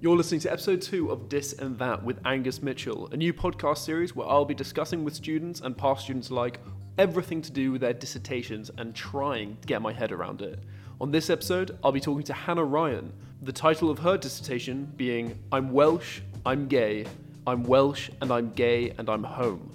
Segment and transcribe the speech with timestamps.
[0.00, 3.78] You're listening to episode two of This and That with Angus Mitchell, a new podcast
[3.78, 6.60] series where I'll be discussing with students and past students alike
[6.98, 10.60] everything to do with their dissertations and trying to get my head around it.
[11.00, 15.36] On this episode, I'll be talking to Hannah Ryan, the title of her dissertation being
[15.50, 17.04] I'm Welsh, I'm gay,
[17.44, 19.68] I'm Welsh, and I'm gay, and I'm home.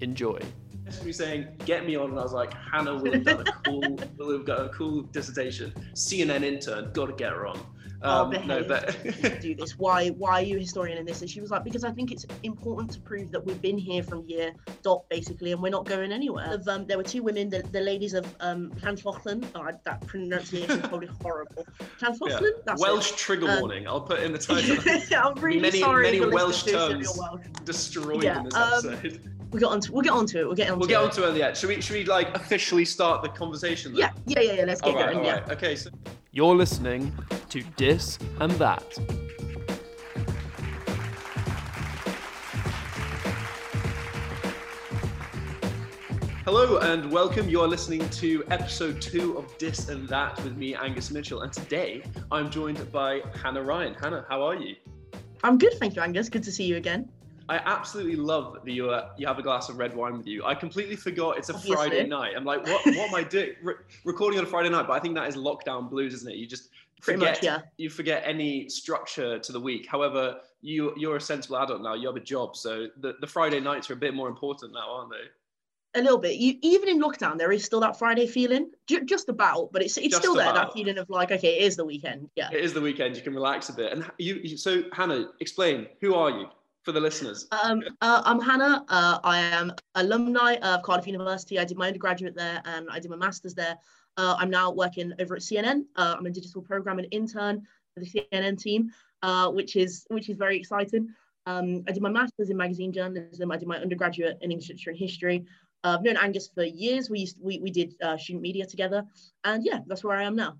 [0.00, 0.40] Enjoy.
[1.04, 3.98] Me saying, "Get me on," and I was like, "Hannah will have done a cool,
[4.16, 5.72] will have got a cool dissertation.
[5.92, 7.60] CNN intern, got to get her on."
[8.00, 8.96] Um, oh, no, but
[9.40, 9.76] do this.
[9.78, 10.08] Why?
[10.10, 11.20] Why are you a historian in this?
[11.20, 14.02] And she was like, because I think it's important to prove that we've been here
[14.02, 14.52] from year
[14.82, 16.54] dot basically, and we're not going anywhere.
[16.54, 19.44] Of, um, there were two women, the, the ladies of um, Llangollen.
[19.54, 21.66] Oh, that pronunciation is probably horrible.
[22.00, 22.40] Llangollen.
[22.40, 22.48] Yeah.
[22.64, 23.18] That's Welsh it.
[23.18, 23.88] trigger um, warning.
[23.88, 24.38] I'll put in the
[25.10, 25.18] title.
[25.18, 26.04] I'm really many, sorry.
[26.04, 27.40] Many Welsh terms Welsh.
[27.64, 29.20] destroyed yeah, in this um, episode.
[29.50, 30.46] We'll get on to we'll get onto it.
[30.46, 30.78] We'll get on.
[30.78, 31.36] We'll get onto it.
[31.36, 31.54] Yeah.
[31.54, 33.92] Should we should we like officially start the conversation?
[33.92, 34.00] Then?
[34.00, 34.12] Yeah.
[34.26, 34.40] Yeah.
[34.40, 34.52] Yeah.
[34.52, 34.64] Yeah.
[34.66, 35.26] Let's get all right, going.
[35.26, 35.50] All right.
[35.50, 35.74] Okay.
[35.74, 35.90] So
[36.38, 37.12] you're listening
[37.48, 38.96] to This and That.
[46.44, 47.48] Hello and welcome.
[47.48, 51.40] You are listening to episode two of This and That with me, Angus Mitchell.
[51.40, 53.94] And today I'm joined by Hannah Ryan.
[53.94, 54.76] Hannah, how are you?
[55.42, 56.28] I'm good, thank you, Angus.
[56.28, 57.08] Good to see you again.
[57.48, 60.44] I absolutely love that you uh, you have a glass of red wine with you.
[60.44, 61.74] I completely forgot it's a Obviously.
[61.74, 62.34] Friday night.
[62.36, 63.52] I'm like, what what am I doing?
[63.62, 66.36] Re- recording on a Friday night, but I think that is lockdown blues, isn't it?
[66.36, 66.68] You just
[67.00, 67.60] forget much, yeah.
[67.76, 69.86] you forget any structure to the week.
[69.86, 71.94] However, you you're a sensible adult now.
[71.94, 74.90] You have a job, so the, the Friday nights are a bit more important now,
[74.90, 75.98] aren't they?
[75.98, 76.36] A little bit.
[76.36, 79.96] You, even in lockdown, there is still that Friday feeling, J- just about, but it's
[79.96, 80.52] it's just still there.
[80.52, 82.28] That feeling of like, okay, it is the weekend.
[82.36, 83.16] Yeah, it is the weekend.
[83.16, 83.92] You can relax a bit.
[83.92, 86.48] And you, so Hannah, explain who are you?
[86.82, 87.46] For the listeners?
[87.50, 88.84] Um, uh, I'm Hannah.
[88.88, 91.58] Uh, I am alumni of Cardiff University.
[91.58, 93.76] I did my undergraduate there and I did my master's there.
[94.16, 95.84] Uh, I'm now working over at CNN.
[95.96, 97.62] Uh, I'm a digital programming intern
[97.94, 98.90] for the CNN team,
[99.22, 101.08] uh, which is which is very exciting.
[101.46, 103.50] Um, I did my master's in magazine journalism.
[103.52, 105.44] I did my undergraduate in English literature and history.
[105.84, 107.08] Uh, I've known Angus for years.
[107.08, 109.04] We used we, we did student media together,
[109.44, 110.56] and yeah, that's where I am now.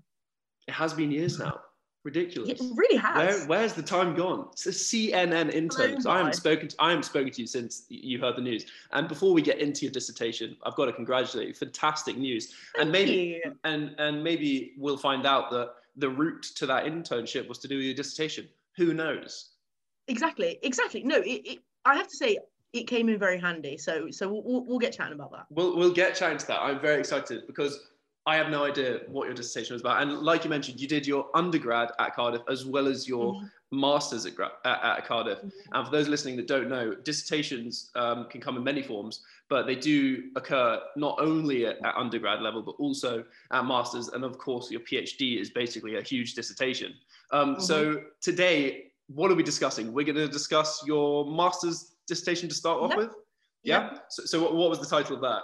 [0.67, 1.59] It has been years now
[2.03, 2.49] ridiculous.
[2.49, 3.15] It really has.
[3.15, 4.47] Where, where's the time gone?
[4.53, 5.91] It's a CNN intern.
[5.91, 8.65] Because I haven't spoken to I haven't spoken to you since you heard the news.
[8.91, 11.53] And before we get into your dissertation, I've got to congratulate you.
[11.53, 12.53] Fantastic news.
[12.75, 13.55] Thank and maybe you.
[13.63, 17.77] and and maybe we'll find out that the route to that internship was to do
[17.77, 18.47] your dissertation.
[18.77, 19.51] Who knows?
[20.07, 20.57] Exactly.
[20.63, 21.03] Exactly.
[21.03, 22.39] No, it, it, I have to say
[22.73, 23.77] it came in very handy.
[23.77, 25.45] So so we'll, we'll get chatting about that.
[25.49, 26.61] We'll we'll get chatting to that.
[26.61, 27.89] I'm very excited because
[28.25, 30.01] I have no idea what your dissertation was about.
[30.01, 33.79] And like you mentioned, you did your undergrad at Cardiff as well as your mm-hmm.
[33.79, 34.33] master's at,
[34.65, 35.39] at, at Cardiff.
[35.39, 35.73] Mm-hmm.
[35.73, 39.65] And for those listening that don't know, dissertations um, can come in many forms, but
[39.65, 44.09] they do occur not only at, at, undergrad level, but also at master's.
[44.09, 46.93] And of course, your PhD is basically a huge dissertation.
[47.31, 47.63] Um, mm-hmm.
[47.63, 49.91] So today, what are we discussing?
[49.91, 52.97] We're going to discuss your master's dissertation to start off yep.
[52.97, 53.09] with.
[53.63, 53.91] Yeah.
[53.91, 54.05] Yep.
[54.09, 55.41] So, so what, what was the title of that?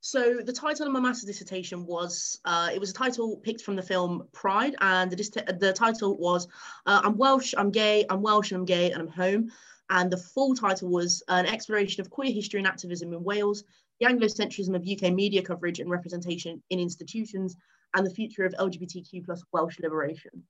[0.00, 3.76] So the title of my master's dissertation was, uh, it was a title picked from
[3.76, 6.46] the film Pride, and the, the title was,
[6.86, 9.50] uh, I'm Welsh, I'm gay, I'm Welsh and I'm gay and I'm home.
[9.90, 13.64] And the full title was an exploration of queer history and activism in Wales,
[14.00, 17.56] the Anglocentrism of UK media coverage and representation in institutions,
[17.94, 20.42] and the future of LGBTQ plus Welsh liberation.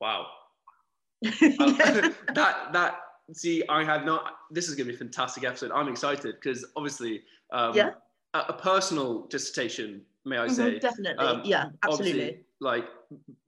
[0.00, 0.26] Wow.
[1.22, 2.14] that
[2.72, 3.00] that
[3.34, 4.36] see, I had not.
[4.50, 5.72] This is going to be a fantastic episode.
[5.72, 7.90] I'm excited because obviously, um, yeah
[8.34, 10.78] a, personal dissertation, may I mm-hmm, say?
[10.78, 12.40] Definitely, um, yeah, absolutely.
[12.60, 12.84] Like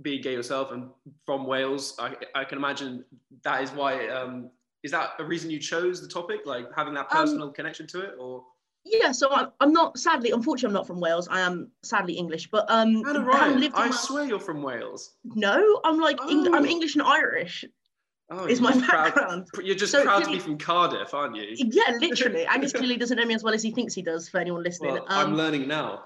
[0.01, 0.89] being gay yourself and
[1.27, 3.05] from Wales, I, I can imagine
[3.43, 4.09] that is why.
[4.09, 4.51] Um,
[4.83, 7.87] is that a reason you chose the topic, like having that um, personal um, connection
[7.89, 8.43] to it, or?
[8.85, 11.29] Yeah, so I'm, I'm not sadly, unfortunately, I'm not from Wales.
[11.29, 15.15] I am sadly English, but um, Anna Ryan, I swear you're from Wales.
[15.25, 16.29] No, I'm like oh.
[16.29, 17.65] Eng- I'm English and Irish.
[18.31, 19.47] Oh, is my background.
[19.53, 21.55] Proud, you're just so, proud to be from Cardiff, aren't you?
[21.57, 22.47] Yeah, literally.
[22.51, 24.29] Angus clearly doesn't know me as well as he thinks he does.
[24.29, 26.05] For anyone listening, well, um, I'm learning now.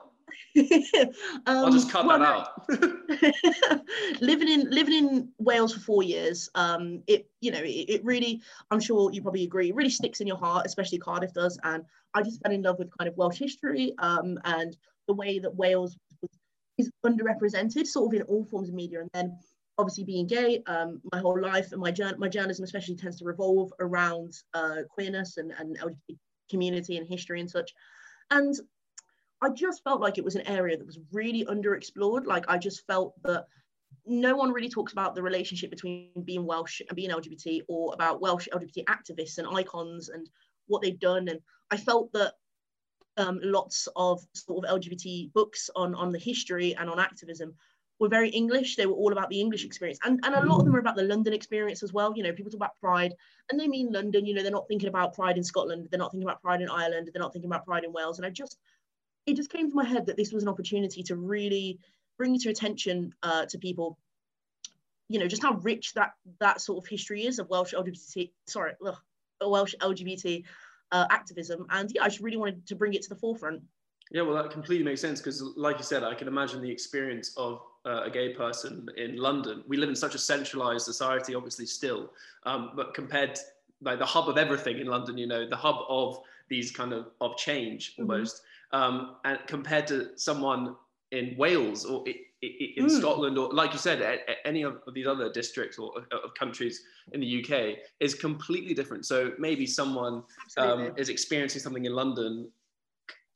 [0.56, 0.66] um,
[1.46, 2.48] I'll just cut well, that
[3.72, 4.20] out.
[4.20, 8.42] living in living in Wales for four years, um, it you know it, it, really,
[8.70, 11.58] I'm sure you probably agree, really sticks in your heart, especially Cardiff does.
[11.62, 11.84] And
[12.14, 14.76] I just fell in love with kind of Welsh history um, and
[15.06, 15.96] the way that Wales
[16.78, 19.00] is underrepresented, sort of in all forms of media.
[19.00, 19.38] And then
[19.78, 23.72] obviously being gay, um, my whole life and my, my journalism especially tends to revolve
[23.80, 26.16] around uh, queerness and, and LGBT
[26.50, 27.72] community and history and such.
[28.30, 28.54] And
[29.42, 32.26] I just felt like it was an area that was really underexplored.
[32.26, 33.46] Like I just felt that
[34.06, 38.20] no one really talks about the relationship between being Welsh and being LGBT or about
[38.20, 40.28] Welsh LGBT activists and icons and
[40.68, 41.28] what they've done.
[41.28, 41.40] And
[41.70, 42.34] I felt that
[43.16, 47.54] um, lots of sort of LGBT books on, on the history and on activism
[47.98, 48.76] were very English.
[48.76, 49.98] They were all about the English experience.
[50.04, 52.12] And, and a lot of them are about the London experience as well.
[52.14, 53.14] You know, people talk about pride
[53.50, 55.88] and they mean London, you know, they're not thinking about pride in Scotland.
[55.90, 57.10] They're not thinking about pride in Ireland.
[57.12, 58.18] They're not thinking about pride in Wales.
[58.18, 58.58] And I just,
[59.26, 61.78] it just came to my head that this was an opportunity to really
[62.18, 63.98] bring to attention uh, to people,
[65.08, 68.72] you know, just how rich that that sort of history is of Welsh LGBT, sorry,
[68.84, 68.96] ugh,
[69.40, 70.44] Welsh LGBT
[70.92, 71.66] uh, activism.
[71.70, 73.62] And yeah, I just really wanted to bring it to the forefront.
[74.10, 77.32] Yeah, well, that completely makes sense because, like you said, I can imagine the experience
[77.36, 79.62] of uh, a gay person in London.
[79.66, 82.10] We live in such a centralized society, obviously, still,
[82.44, 83.38] um, but compared
[83.82, 86.18] like the hub of everything in London, you know, the hub of
[86.48, 88.10] these kind of of change mm-hmm.
[88.10, 88.42] almost,
[88.72, 88.82] mm-hmm.
[88.82, 90.74] um, and compared to someone
[91.12, 92.04] in Wales or
[92.42, 92.90] in mm.
[92.90, 97.44] Scotland or, like you said, any of these other districts or of countries in the
[97.44, 99.06] UK is completely different.
[99.06, 100.22] So maybe someone
[100.58, 102.48] um, is experiencing something in London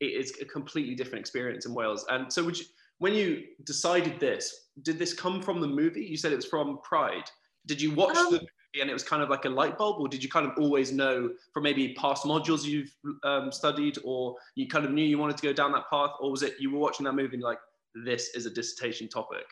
[0.00, 2.06] it's a completely different experience in Wales.
[2.08, 2.64] And so, you,
[3.00, 6.04] when you decided this, did this come from the movie?
[6.04, 7.24] You said it was from Pride.
[7.66, 10.00] Did you watch um, the movie and it was kind of like a light bulb,
[10.00, 12.94] or did you kind of always know from maybe past modules you've
[13.24, 16.30] um, studied, or you kind of knew you wanted to go down that path, or
[16.30, 17.58] was it you were watching that movie and like
[18.04, 19.46] this is a dissertation topic?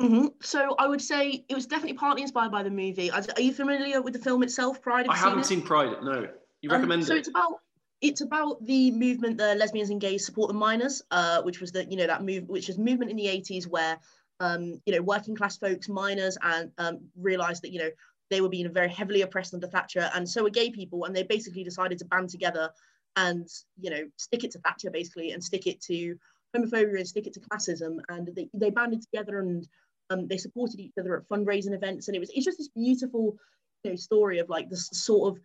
[0.00, 0.26] Mm-hmm.
[0.42, 3.10] So I would say it was definitely partly inspired by the movie.
[3.10, 5.06] Are you familiar with the film itself, Pride?
[5.08, 5.96] I haven't seen, seen Pride.
[6.02, 6.28] No.
[6.62, 7.16] You recommend um, so it?
[7.16, 7.60] So it's about
[8.00, 11.84] it's about the movement the lesbians and gays support the miners uh, which was the
[11.86, 13.98] you know that move which is movement in the 80s where
[14.40, 17.90] um, you know working class folks miners and um, realized that you know
[18.30, 21.22] they were being very heavily oppressed under thatcher and so were gay people and they
[21.22, 22.70] basically decided to band together
[23.16, 23.48] and
[23.78, 26.16] you know stick it to thatcher basically and stick it to
[26.56, 29.68] homophobia and stick it to classism and they, they banded together and
[30.10, 33.36] um, they supported each other at fundraising events and it was it's just this beautiful
[33.84, 35.42] you know story of like this sort of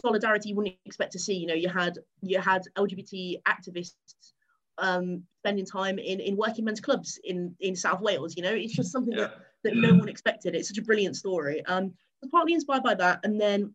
[0.00, 1.34] solidarity you wouldn't expect to see.
[1.34, 3.94] You know, you had you had LGBT activists
[4.78, 8.36] um, spending time in, in working men's clubs in, in South Wales.
[8.36, 9.28] You know, it's just something yeah.
[9.64, 10.54] that, that no one expected.
[10.54, 11.64] It's such a brilliant story.
[11.66, 11.92] Um, it
[12.22, 13.74] was partly inspired by that, and then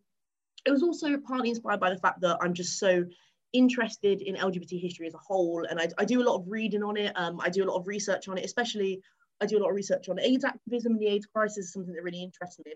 [0.66, 3.04] it was also partly inspired by the fact that I'm just so
[3.52, 6.82] interested in LGBT history as a whole, and I, I do a lot of reading
[6.82, 7.12] on it.
[7.16, 9.00] Um, I do a lot of research on it, especially
[9.40, 11.94] I do a lot of research on AIDS activism and the AIDS crisis, is something
[11.94, 12.72] that really interests me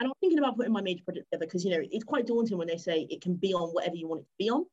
[0.00, 2.58] and I'm thinking about putting my major project together because you know it's quite daunting
[2.58, 4.64] when they say it can be on whatever you want it to be on.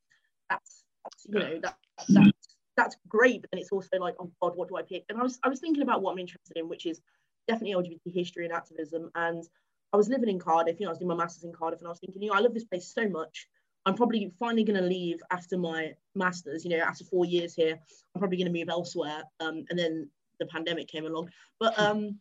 [0.50, 1.76] That's, that's you know that
[2.10, 5.04] that's that's great, but then it's also like oh god, what do I pick?
[5.10, 7.02] And I was I was thinking about what I'm interested in, which is
[7.48, 9.12] definitely LGBT history and activism.
[9.16, 9.44] And
[9.94, 11.88] I was living in Cardiff, you know, I was doing my masters in Cardiff, and
[11.88, 13.48] I was thinking, you know, I love this place so much.
[13.86, 16.66] I'm probably finally going to leave after my masters.
[16.66, 17.80] You know, after four years here,
[18.14, 19.24] I'm probably going to move elsewhere.
[19.40, 20.10] Um, and then
[20.40, 21.30] the pandemic came along,
[21.60, 22.20] but um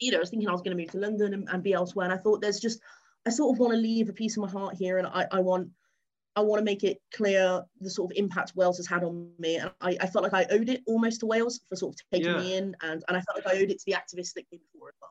[0.00, 1.72] you know, I was thinking I was going to move to London and, and, be
[1.72, 2.04] elsewhere.
[2.04, 2.80] And I thought there's just,
[3.26, 4.98] I sort of want to leave a piece of my heart here.
[4.98, 5.68] And I, I want,
[6.36, 9.56] I want to make it clear the sort of impact Wales has had on me.
[9.56, 12.32] And I, I felt like I owed it almost to Wales for sort of taking
[12.32, 12.40] yeah.
[12.40, 12.76] me in.
[12.82, 14.94] And, and I felt like I owed it to the activists that came before as
[15.00, 15.10] well.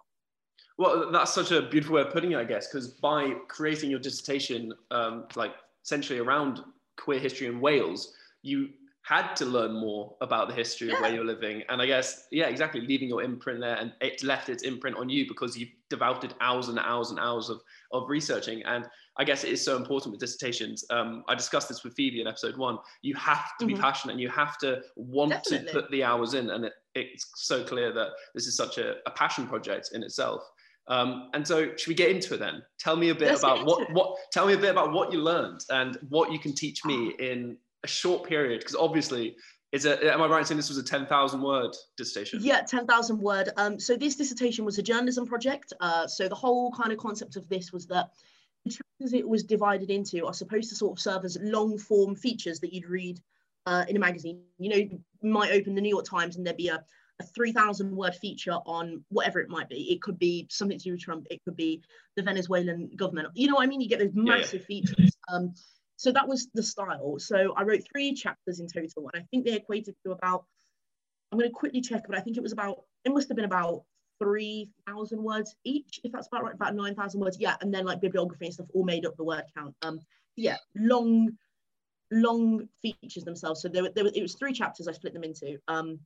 [0.78, 4.00] Well, that's such a beautiful way of putting it, I guess, because by creating your
[4.00, 6.62] dissertation, um, like essentially around
[6.98, 8.14] queer history in Wales,
[8.44, 8.70] you
[9.08, 10.96] had to learn more about the history yeah.
[10.96, 11.64] of where you're living.
[11.70, 15.08] And I guess, yeah, exactly, leaving your imprint there and it left its imprint on
[15.08, 17.62] you because you've devoted hours and hours and hours of,
[17.94, 18.64] of researching.
[18.64, 20.84] And I guess it is so important with dissertations.
[20.90, 22.80] Um, I discussed this with Phoebe in episode one.
[23.02, 23.76] You have to mm-hmm.
[23.76, 25.68] be passionate and you have to want Definitely.
[25.68, 26.50] to put the hours in.
[26.50, 30.42] And it, it's so clear that this is such a, a passion project in itself.
[30.90, 32.62] Um, and so, should we get into it then?
[32.78, 34.18] Tell me a bit Let's about what, what.
[34.32, 37.58] Tell me a bit about what you learned and what you can teach me in
[37.88, 38.60] a short period?
[38.60, 39.36] Because obviously,
[39.72, 42.40] is it, am I right in saying this was a 10,000 word dissertation?
[42.42, 43.50] Yeah, 10,000 word.
[43.58, 45.74] Um, so this dissertation was a journalism project.
[45.80, 48.12] Uh, so the whole kind of concept of this was that
[48.64, 52.16] the chapters it was divided into are supposed to sort of serve as long form
[52.16, 53.20] features that you'd read
[53.66, 54.42] uh, in a magazine.
[54.58, 56.82] You know, you might open the New York Times and there'd be a,
[57.20, 59.92] a 3,000 word feature on whatever it might be.
[59.92, 61.28] It could be something to do with Trump.
[61.30, 61.84] It could be
[62.16, 63.30] the Venezuelan government.
[63.34, 63.82] You know what I mean?
[63.82, 64.94] You get those massive yeah, yeah.
[64.94, 65.18] features.
[65.28, 65.54] Um,
[65.98, 67.18] so that was the style.
[67.18, 70.46] So I wrote three chapters in total, and I think they equated to about,
[71.32, 73.46] I'm going to quickly check, but I think it was about, it must have been
[73.46, 73.82] about
[74.20, 77.38] 3,000 words each, if that's about right, about 9,000 words.
[77.40, 79.76] Yeah, and then like bibliography and stuff all made up the word count.
[79.82, 80.00] Um,
[80.36, 81.32] yeah, long,
[82.12, 83.62] long features themselves.
[83.62, 85.58] So there, were, there were, it was three chapters I split them into.
[85.68, 86.00] Um,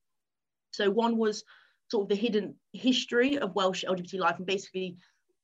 [0.71, 1.43] so one was
[1.89, 4.95] sort of the hidden history of Welsh LGBT life and basically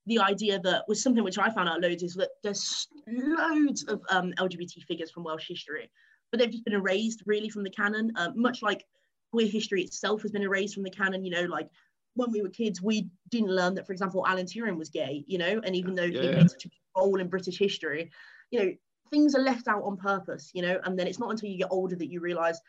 [0.07, 4.01] the idea that was something which I found out loads is that there's loads of
[4.09, 5.91] um, LGBT figures from Welsh history,
[6.31, 8.85] but they've just been erased really from the canon, uh, much like
[9.31, 11.25] queer history itself has been erased from the canon.
[11.25, 11.67] You know, like
[12.15, 15.37] when we were kids, we didn't learn that, for example, Alan Turing was gay, you
[15.37, 16.21] know, and even though yeah.
[16.21, 18.09] he played such a big role in British history,
[18.49, 18.71] you know,
[19.11, 21.67] things are left out on purpose, you know, and then it's not until you get
[21.69, 22.59] older that you realize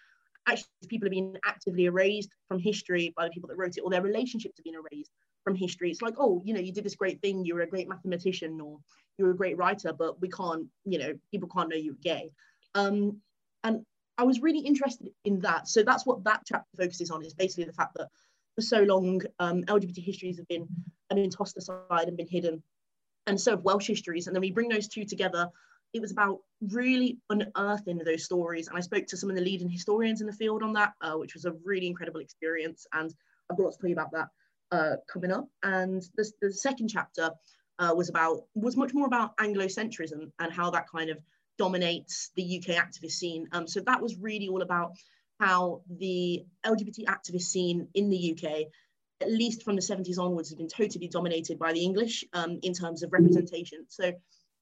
[0.48, 3.90] actually people have been actively erased from history by the people that wrote it, or
[3.90, 5.12] their relationships have been erased
[5.48, 5.90] from history.
[5.90, 8.60] It's like, oh, you know, you did this great thing, you were a great mathematician,
[8.60, 8.78] or
[9.16, 12.02] you were a great writer, but we can't, you know, people can't know you were
[12.02, 12.30] gay.
[12.74, 13.22] Um,
[13.64, 13.82] and
[14.18, 15.66] I was really interested in that.
[15.66, 18.08] So that's what that chapter focuses on is basically the fact that
[18.56, 20.68] for so long, um, LGBT histories have been,
[21.08, 22.62] have been tossed aside and been hidden.
[23.26, 24.26] And so have Welsh histories.
[24.26, 25.48] And then we bring those two together.
[25.94, 28.68] It was about really unearthing those stories.
[28.68, 31.14] And I spoke to some of the leading historians in the field on that, uh,
[31.14, 32.86] which was a really incredible experience.
[32.92, 33.14] And
[33.50, 34.28] I've got to tell you about that
[34.72, 35.48] uh, coming up.
[35.62, 37.30] And the, the second chapter
[37.78, 41.18] uh, was about was much more about Anglocentrism and how that kind of
[41.58, 43.48] dominates the UK activist scene.
[43.52, 44.92] Um, so that was really all about
[45.40, 48.66] how the LGBT activist scene in the UK,
[49.20, 52.72] at least from the 70s onwards, has been totally dominated by the English um, in
[52.72, 53.84] terms of representation.
[53.88, 54.12] So,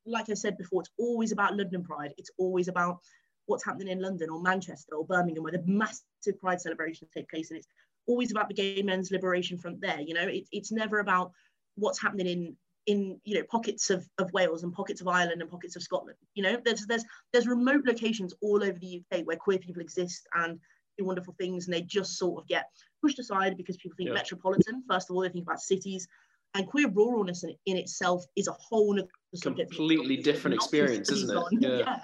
[0.05, 2.15] like I said before, it's always about London Pride.
[2.17, 2.99] It's always about
[3.47, 7.51] what's happening in London or Manchester or Birmingham, where the massive Pride celebrations take place,
[7.51, 7.69] and it's
[8.07, 10.01] always about the gay men's liberation front there.
[10.01, 11.33] You know, it, it's never about
[11.77, 15.51] what's happening in in you know pockets of, of Wales and pockets of Ireland and
[15.51, 16.17] pockets of Scotland.
[16.35, 20.27] You know, there's there's there's remote locations all over the UK where queer people exist
[20.35, 20.59] and
[20.97, 22.67] do wonderful things, and they just sort of get
[23.03, 24.15] pushed aside because people think yeah.
[24.15, 24.83] metropolitan.
[24.89, 26.07] First of all, they think about cities,
[26.55, 28.99] and queer ruralness in, in itself is a whole
[29.43, 31.45] completely different experience, isn't it?
[31.61, 31.79] Yeah.
[31.79, 31.99] yeah,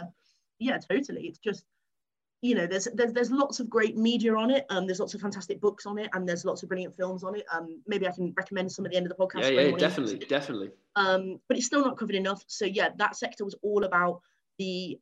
[0.58, 1.22] yeah, totally.
[1.22, 1.64] It's just
[2.42, 4.66] you know, there's there's there's lots of great media on it.
[4.68, 7.36] Um, there's lots of fantastic books on it, and there's lots of brilliant films on
[7.36, 7.46] it.
[7.52, 9.44] Um, maybe I can recommend some at the end of the podcast.
[9.44, 10.70] Yeah, yeah, definitely, definitely.
[10.96, 12.42] Um, but it's still not covered enough.
[12.48, 14.22] So yeah, that sector was all about
[14.58, 14.98] the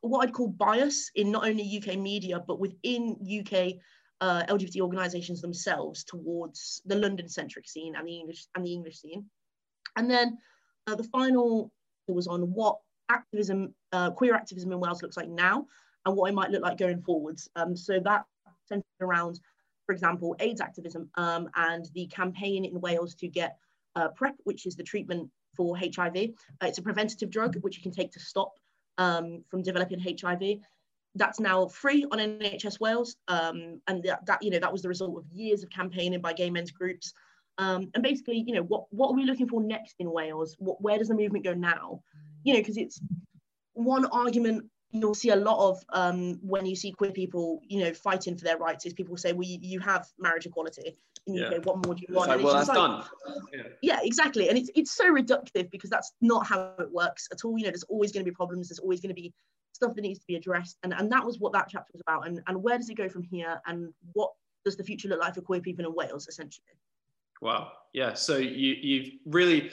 [0.00, 3.74] what I'd call bias in not only UK media but within UK
[4.20, 9.24] uh, LGBT organisations themselves towards the London-centric scene and the English and the English scene.
[9.96, 10.38] And then
[10.86, 11.72] uh, the final
[12.06, 12.78] was on what
[13.10, 15.66] activism, uh, queer activism in Wales looks like now
[16.08, 17.48] and what it might look like going forwards.
[17.54, 18.24] Um, so that
[18.66, 19.40] centered around,
[19.86, 23.58] for example, AIDS activism um, and the campaign in Wales to get
[23.94, 26.16] uh, PrEP, which is the treatment for HIV.
[26.16, 28.52] Uh, it's a preventative drug which you can take to stop
[28.96, 30.58] um, from developing HIV.
[31.14, 34.88] That's now free on NHS Wales, um, and that, that, you know that was the
[34.88, 37.12] result of years of campaigning by gay men's groups.
[37.56, 40.54] Um, and basically, you know, what what are we looking for next in Wales?
[40.58, 42.02] What, where does the movement go now?
[42.44, 43.00] You know, because it's
[43.72, 47.92] one argument you'll see a lot of um, when you see queer people, you know,
[47.92, 50.96] fighting for their rights is people say, well, you, you have marriage equality
[51.32, 51.48] the yeah.
[51.48, 52.30] UK, what more do you want?
[52.30, 53.04] Like, well, that's like, done.
[53.52, 53.62] Yeah.
[53.82, 53.98] yeah.
[54.02, 54.48] exactly.
[54.48, 57.58] And it's, it's so reductive because that's not how it works at all.
[57.58, 58.68] You know, there's always going to be problems.
[58.68, 59.32] There's always going to be
[59.72, 60.78] stuff that needs to be addressed.
[60.82, 62.26] And, and that was what that chapter was about.
[62.26, 63.60] And, and where does it go from here?
[63.66, 64.32] And what
[64.64, 66.64] does the future look like for queer people in Wales, essentially?
[67.40, 67.72] Wow.
[67.92, 68.14] Yeah.
[68.14, 69.70] So you, you've really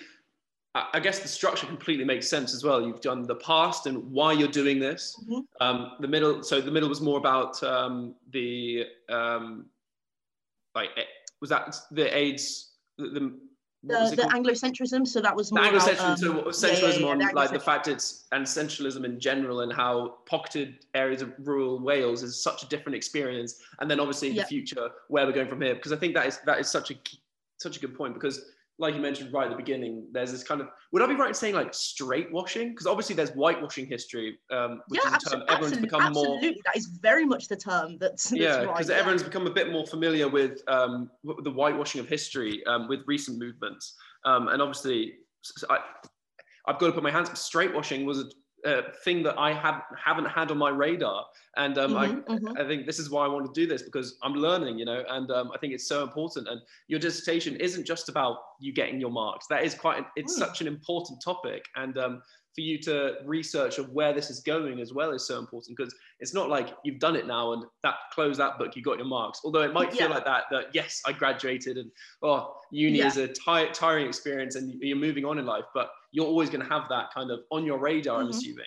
[0.76, 2.86] I guess the structure completely makes sense as well.
[2.86, 5.18] You've done the past and why you're doing this.
[5.24, 5.40] Mm-hmm.
[5.62, 9.68] Um, the middle, so the middle was more about um, the um,
[10.76, 11.04] like eh,
[11.40, 13.40] was that the AIDS the, the
[13.84, 15.08] the, the Anglocentrism.
[15.08, 16.46] So that was more Anglocentrism.
[16.46, 19.62] Um, so centralism yeah, yeah, yeah, on like the fact it's and centralism in general
[19.62, 23.62] and how pocketed areas of rural Wales is such a different experience.
[23.80, 26.40] And then obviously the future where we're going from here because I think that is
[26.46, 26.96] that is such a
[27.60, 30.60] such a good point because like you mentioned right at the beginning, there's this kind
[30.60, 32.70] of would I be right in saying like straight washing?
[32.70, 36.48] Because obviously there's whitewashing history, um, which yeah, is a term everyone's become absolutely.
[36.48, 36.56] more.
[36.66, 38.32] That is very much the term that's.
[38.32, 39.30] yeah, because right, everyone's yeah.
[39.30, 41.10] become a bit more familiar with um,
[41.44, 45.14] the whitewashing of history um, with recent movements, um, and obviously
[45.70, 45.80] I,
[46.68, 47.38] I've got to put my hands.
[47.40, 48.26] Straight washing was a
[48.66, 51.26] uh, thing that I have haven't had on my radar,
[51.58, 52.58] and um, mm-hmm, I, mm-hmm.
[52.58, 55.04] I think this is why I want to do this because I'm learning, you know,
[55.10, 56.48] and um, I think it's so important.
[56.48, 60.40] And your dissertation isn't just about you getting your marks; that is quite it's mm.
[60.40, 62.22] such an important topic, and um,
[62.56, 65.94] for you to research of where this is going as well is so important because
[66.22, 69.06] it's not like you've done it now and that close that book you got your
[69.06, 70.16] marks although it might feel yeah.
[70.16, 71.92] like that that yes i graduated and
[72.24, 73.08] oh uni yeah.
[73.08, 76.62] is a t- tiring experience and you're moving on in life but you're always going
[76.62, 78.28] to have that kind of on your radar mm-hmm.
[78.28, 78.66] i'm assuming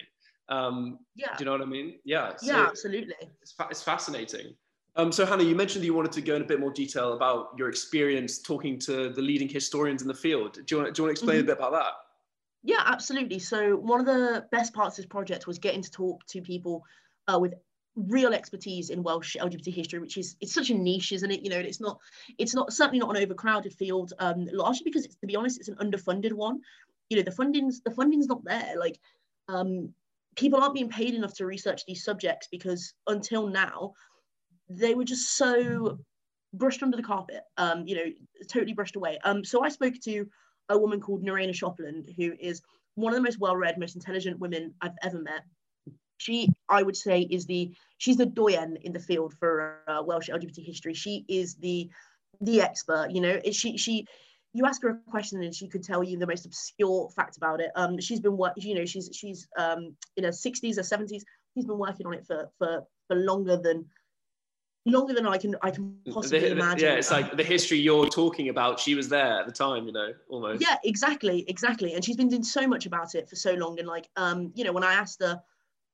[0.51, 3.83] um yeah do you know what i mean yeah so yeah absolutely it's, fa- it's
[3.83, 4.55] fascinating
[4.97, 7.13] um, so Hannah, you mentioned that you wanted to go in a bit more detail
[7.13, 10.55] about your experience talking to the leading historians in the field.
[10.55, 11.45] Do you want, do you want to explain mm-hmm.
[11.45, 11.93] a bit about that?
[12.65, 13.39] Yeah, absolutely.
[13.39, 16.83] So one of the best parts of this project was getting to talk to people
[17.33, 17.55] uh, with
[18.07, 21.43] real expertise in Welsh LGBT history, which is it's such a niche, isn't it?
[21.43, 21.99] You know, it's not
[22.39, 25.69] it's not certainly not an overcrowded field, um, largely because it's to be honest, it's
[25.69, 26.61] an underfunded one.
[27.11, 28.75] You know, the funding's the funding's not there.
[28.79, 28.99] Like
[29.49, 29.95] um,
[30.37, 33.93] people aren't being paid enough to research these subjects because until now,
[34.69, 35.99] they were just so
[36.53, 37.43] brushed under the carpet.
[37.57, 38.13] Um, you know,
[38.49, 39.19] totally brushed away.
[39.25, 40.27] Um, so I spoke to
[40.69, 42.63] a woman called Norena Shopland, who is
[42.95, 45.43] one of the most well-read, most intelligent women I've ever met.
[46.19, 50.29] she I would say is the she's the doyen in the field for uh, Welsh
[50.29, 50.95] LGBT history.
[50.95, 51.89] She is the
[52.41, 53.09] the expert.
[53.11, 54.07] You know, she she
[54.55, 57.61] you ask her a question and she could tell you the most obscure fact about
[57.61, 57.71] it.
[57.77, 61.23] Um, she's been work, you know, she's she's um in her 60s or 70s.
[61.55, 63.85] She's been working on it for for for longer than
[64.87, 66.89] longer than I can I can possibly The- the- imagine.
[66.89, 68.81] yeah, it's like the history you're talking about.
[68.81, 70.63] She was there at the time, you know, almost.
[70.63, 71.95] yeah, exactly, exactly.
[71.95, 73.79] And she's been doing so much about it for so long.
[73.79, 75.43] And like, um, you know, when I asked her,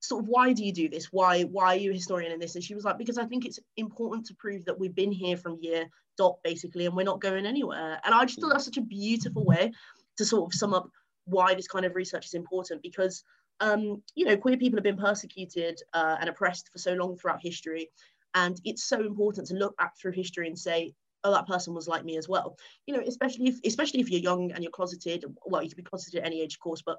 [0.06, 1.06] sort of, why do you do this?
[1.06, 2.54] Why, why are you a historian in this?
[2.54, 5.37] And she was like, because I think it's important to prove that we've been here
[5.37, 8.00] from year dot basically, and we're not going anywhere.
[8.04, 9.73] And I just thought that's such a beautiful way
[10.18, 10.88] to sort of sum up
[11.26, 13.25] why this kind of research is important because.
[13.61, 17.38] Um, you know, queer people have been persecuted uh, and oppressed for so long throughout
[17.40, 17.88] history,
[18.34, 20.92] and it's so important to look back through history and say,
[21.23, 22.56] oh, that person was like me as well
[22.87, 25.82] you know, especially if especially if you're young and you're closeted, well, you can be
[25.82, 26.99] closeted at any age, of course, but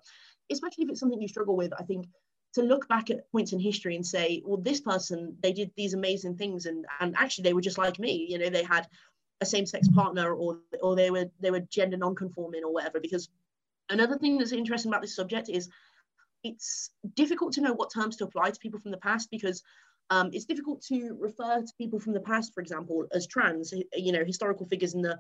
[0.51, 2.07] especially if it's something you struggle with, I think
[2.55, 5.93] to look back at points in history and say, well, this person, they did these
[5.93, 8.87] amazing things and and actually they were just like me, you know, they had
[9.41, 12.99] a same-sex partner or or they were they were gender non-conforming or whatever.
[12.99, 13.29] Because
[13.89, 15.69] another thing that's interesting about this subject is
[16.43, 19.61] it's difficult to know what terms to apply to people from the past because
[20.09, 24.11] um, it's difficult to refer to people from the past, for example, as trans, you
[24.11, 25.19] know, historical figures in the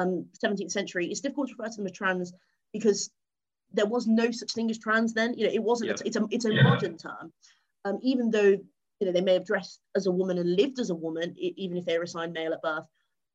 [0.00, 1.06] um, 17th century.
[1.06, 2.32] It's difficult to refer to them as trans
[2.72, 3.10] because
[3.74, 5.34] there was no such thing as trans then.
[5.34, 5.88] You know, it wasn't.
[5.90, 6.06] Yeah.
[6.06, 6.62] It's a it's a Yeah.
[6.62, 7.32] modern term.
[7.84, 8.56] Um, even though
[9.00, 11.54] you know they may have dressed as a woman and lived as a woman, e-
[11.56, 12.86] even if they were assigned male at birth.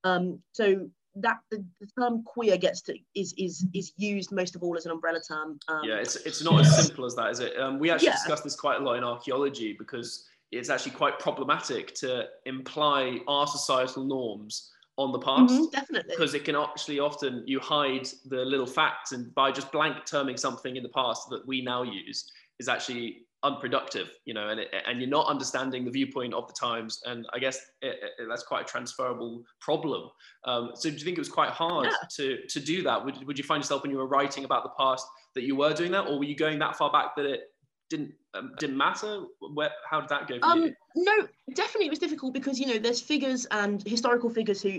[0.04, 4.64] Um, so that the, the term queer gets to is is is used most of
[4.64, 5.60] all as an umbrella term.
[5.68, 7.60] Um, Yeah, it's it's not as simple as that, is it?
[7.60, 8.14] Um, we actually Yeah.
[8.14, 13.46] discussed this quite a lot in archaeology because it's actually quite problematic to imply our
[13.46, 15.54] societal norms on the past.
[15.54, 16.10] mhm, definitely.
[16.14, 20.38] because it can actually often you hide the little facts and by just blank terming
[20.38, 22.20] something in the past that we now use
[22.60, 23.08] is actually
[23.44, 27.26] unproductive you know and, it, and you're not understanding the viewpoint of the times and
[27.34, 30.10] i guess it, it- that's quite a transferable problem
[30.44, 31.96] um, so do you think it was quite hard Yeah.
[32.18, 32.26] to
[32.56, 35.08] to do that would, would you find yourself when you were writing about the past
[35.36, 37.42] that you were doing that or were you going that far back that it
[37.90, 42.34] didn't um, didn't matter where how did that go Um, no, definitely it was difficult
[42.34, 44.70] because you know there's figures and historical figures who,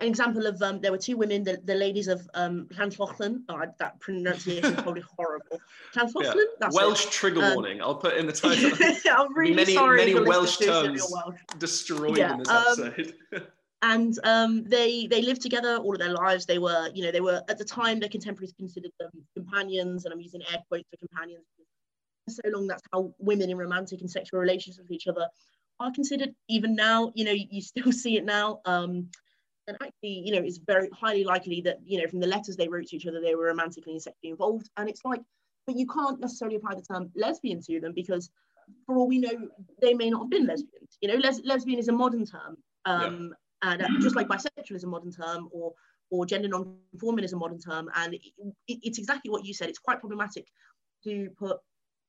[0.00, 3.42] an example of um, there were two women, the, the ladies of um, Llangollen.
[3.48, 5.60] Oh, that pronunciation is probably horrible.
[5.96, 6.34] Llangollen.
[6.36, 6.42] Yeah.
[6.60, 8.72] That's welsh trigger Um, warning i'll put in the title.
[9.10, 9.96] I'm really Many- sorry.
[9.98, 11.12] many Welsh listeners who are terms.
[11.12, 11.40] Welsh.
[11.58, 13.14] destroyed Yeah, in this um, episode
[13.82, 16.46] and um, they they lived together all of their lives.
[16.46, 20.12] They were, you know, they were at the time their contemporaries considered them companions, and
[20.12, 21.44] I'm using air quotes for companions.
[22.28, 25.28] So long, that's how women in romantic and sexual relationships with each other
[25.80, 26.34] are considered.
[26.48, 28.60] Even now, you know, you, still see it now.
[28.64, 29.08] Um,
[29.66, 32.68] and actually, you know, it's very highly likely that you know from the letters they
[32.68, 34.70] wrote to each other, they were romantically and sexually involved.
[34.76, 35.20] And it's like,
[35.66, 38.30] but you can't necessarily apply the term lesbian to them because,
[38.86, 39.48] for all we know,
[39.82, 40.96] they may not have been lesbians.
[41.02, 42.56] You know, les- lesbian is a modern term.
[42.86, 45.72] Um, and uh, just like bisexual is a modern term or
[46.10, 48.22] or gender non-conforming is a modern term and it-
[48.66, 50.46] it's exactly what you said it's quite problematic
[51.04, 51.58] to put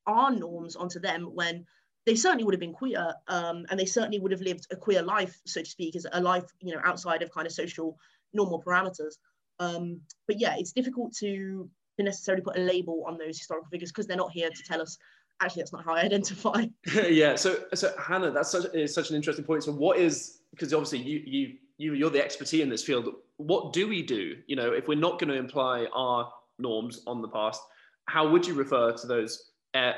[0.08, 1.66] our norms onto them when
[2.06, 5.02] they certainly would have been queer um, and they certainly would have lived a queer
[5.02, 7.98] life so to speak as a life you know outside of kind of social
[8.34, 9.16] normal parameters
[9.60, 11.70] um, but yeah it's difficult to,
[12.02, 14.98] necessarily put a label on those historical figures because they're not here to tell us
[15.42, 16.64] actually that's not how i identify
[17.10, 17.36] yeah.
[17.36, 19.66] So, so Hannah, that's such, is such an interesting point.
[19.66, 23.16] So, what is because obviously you you you you're the expertise in this field.
[23.38, 24.38] What do we do?
[24.48, 27.62] You know, if we're not going to imply our norms on the past,
[28.06, 29.96] how would you refer to those air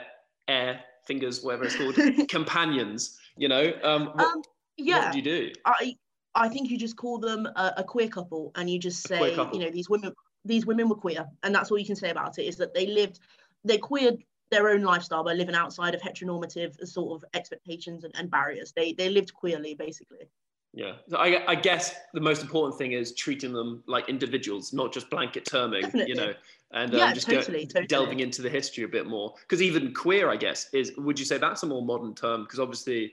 [0.47, 1.95] air fingers, whatever it's called,
[2.29, 3.19] companions?
[3.37, 4.41] You know, um, what, um,
[4.77, 5.51] yeah what would you do?
[5.65, 5.95] I
[6.35, 9.59] I think you just call them a, a queer couple, and you just say, you
[9.59, 10.13] know, these women
[10.45, 12.87] these women were queer, and that's all you can say about it is that they
[12.87, 13.19] lived,
[13.63, 18.29] they queered their own lifestyle by living outside of heteronormative sort of expectations and, and
[18.29, 18.73] barriers.
[18.75, 20.29] They they lived queerly, basically.
[20.73, 24.93] Yeah, so I, I guess the most important thing is treating them like individuals, not
[24.93, 25.81] just blanket terming.
[25.81, 26.09] Definitely.
[26.09, 26.33] You know,
[26.73, 27.87] and Yeah, um, just totally, go, totally.
[27.87, 29.33] delving into the history a bit more.
[29.41, 32.43] Because even queer, I guess, is would you say that's a more modern term?
[32.43, 33.11] Because obviously,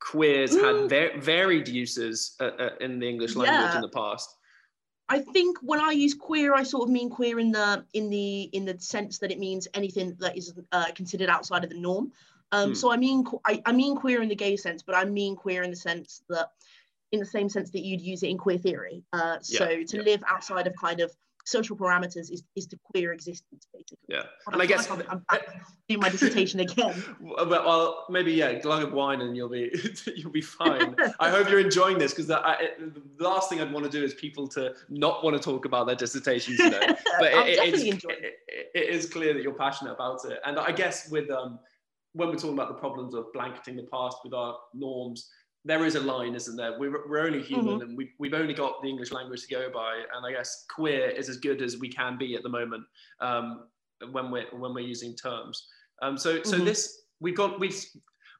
[0.00, 0.60] queers Mm.
[0.62, 3.76] had va- varied uses uh, uh, in the English language Yeah.
[3.76, 4.36] in the past.
[5.08, 8.42] I think when I use queer, I sort of mean queer in the in the
[8.52, 12.12] in the sense that it means anything that is uh, considered outside of the norm.
[12.52, 12.74] Um, Hmm.
[12.74, 15.62] So I mean I, I mean queer in the gay sense, but I mean queer
[15.62, 16.52] in the sense that
[17.12, 19.02] in the same sense that you'd use it in queer theory.
[19.12, 20.02] Uh, so Yeah, to yeah.
[20.04, 21.10] live outside of kind of
[21.44, 23.98] social parameters is, is to queer existence basically.
[24.08, 25.40] Yeah, God, and I guess like I'm, I'm
[25.88, 27.02] doing my dissertation again.
[27.20, 29.70] well, well, maybe yeah, a glug of wine and you'll be
[30.16, 30.94] you'll be fine.
[31.18, 32.40] I hope you're enjoying this because the,
[33.18, 35.86] the last thing I'd want to do is people to not want to talk about
[35.86, 36.58] their dissertations.
[36.58, 36.80] You know,
[37.18, 38.04] but I'm it, it's, it.
[38.04, 41.58] it, it is clear that you're passionate about it, and I guess with um
[42.12, 45.30] when we're talking about the problems of blanketing the past with our norms,
[45.64, 46.78] there is a line, isn't there?
[46.78, 47.82] We're, we're only human mm-hmm.
[47.82, 50.02] and we've, we've only got the English language to go by.
[50.14, 52.84] And I guess queer is as good as we can be at the moment
[53.20, 53.68] um,
[54.10, 55.66] when, we're, when we're using terms.
[56.02, 56.64] Um, so, so mm-hmm.
[56.64, 57.76] this, we've got, we've,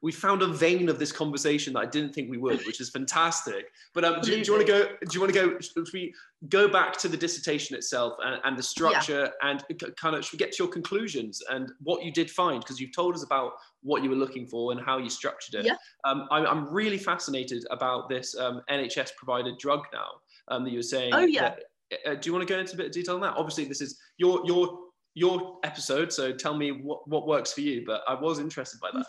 [0.01, 2.89] we found a vein of this conversation that I didn't think we would, which is
[2.89, 3.71] fantastic.
[3.93, 4.83] But um, do, do, you want to go?
[4.83, 5.59] Do you want to go?
[5.59, 6.13] Should we
[6.49, 9.49] go back to the dissertation itself and, and the structure, yeah.
[9.49, 12.61] and kind of should we get to your conclusions and what you did find?
[12.61, 15.65] Because you've told us about what you were looking for and how you structured it.
[15.65, 15.75] Yeah.
[16.03, 20.07] Um, I'm, I'm really fascinated about this um, NHS provided drug now
[20.47, 21.13] um, that you were saying.
[21.13, 21.41] Oh yeah.
[21.49, 21.63] That,
[22.05, 23.35] uh, do you want to go into a bit of detail on that?
[23.35, 24.79] Obviously, this is your your
[25.13, 27.83] your episode, so tell me what, what works for you.
[27.85, 29.05] But I was interested by that.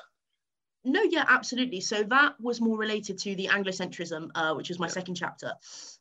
[0.85, 1.81] No, yeah, absolutely.
[1.81, 4.93] So that was more related to the Anglocentrism, uh, which was my yeah.
[4.93, 5.53] second chapter,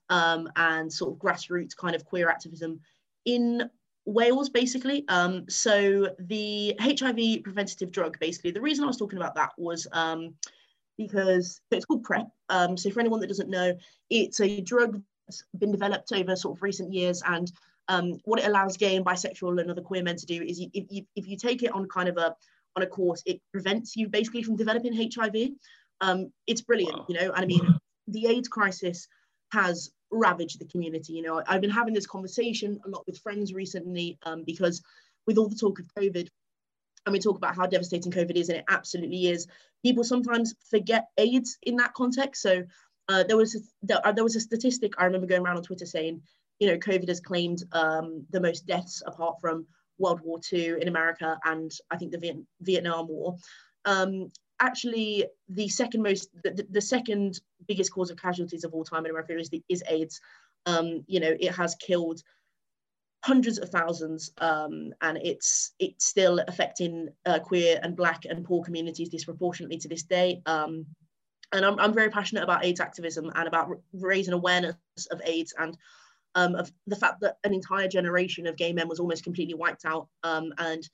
[0.10, 2.80] um, and sort of grassroots kind of queer activism
[3.26, 3.70] in
[4.06, 5.06] Wales, basically.
[5.08, 9.88] Um, so the HIV preventative drug, basically, the reason I was talking about that was
[9.92, 10.34] um,
[10.98, 12.28] because it's called PrEP.
[12.50, 13.78] Um, so for anyone that doesn't know,
[14.10, 17.52] it's a drug that's been developed over sort of recent years, and
[17.88, 20.70] um, what it allows gay and bisexual and other queer men to do is you,
[20.74, 22.36] if, you, if you take it on kind of a
[22.76, 25.52] on a course, it prevents you basically from developing HIV.
[26.02, 27.06] Um, it's brilliant, wow.
[27.10, 29.08] you know, and I mean, the AIDS crisis
[29.54, 31.14] has ravaged the community.
[31.14, 34.82] You know, I've been having this conversation a lot with friends recently um, because
[35.28, 36.28] with all the talk of COVID,
[37.06, 39.48] and we talk about how devastating COVID is, and it absolutely is.
[39.84, 42.44] People sometimes forget AIDS in that context.
[42.44, 42.64] So
[43.10, 45.64] uh, there was a, there, uh, there, was a statistic I remember going around on
[45.64, 46.22] Twitter saying,
[46.60, 49.66] you know, COVID has claimed um, the most deaths apart from
[50.02, 53.38] World War II in America and I think the Viet- Vietnam War.
[53.86, 59.06] Um, actually, the second most, the, the, second biggest cause of casualties of all time
[59.06, 60.20] in America is, the, is AIDS.
[60.66, 62.22] Um, you know, it has killed
[63.24, 68.64] hundreds of thousands, um, and it's it's still affecting uh, queer and black and poor
[68.64, 70.42] communities disproportionately to this day.
[70.46, 70.86] Um,
[71.54, 74.76] and I'm, I'm very passionate about AIDS activism and about raising awareness
[75.12, 75.78] of AIDS and
[76.36, 79.86] um, of the fact that an entire generation of gay men was almost completely wiped
[79.86, 80.08] out.
[80.24, 80.88] Um, and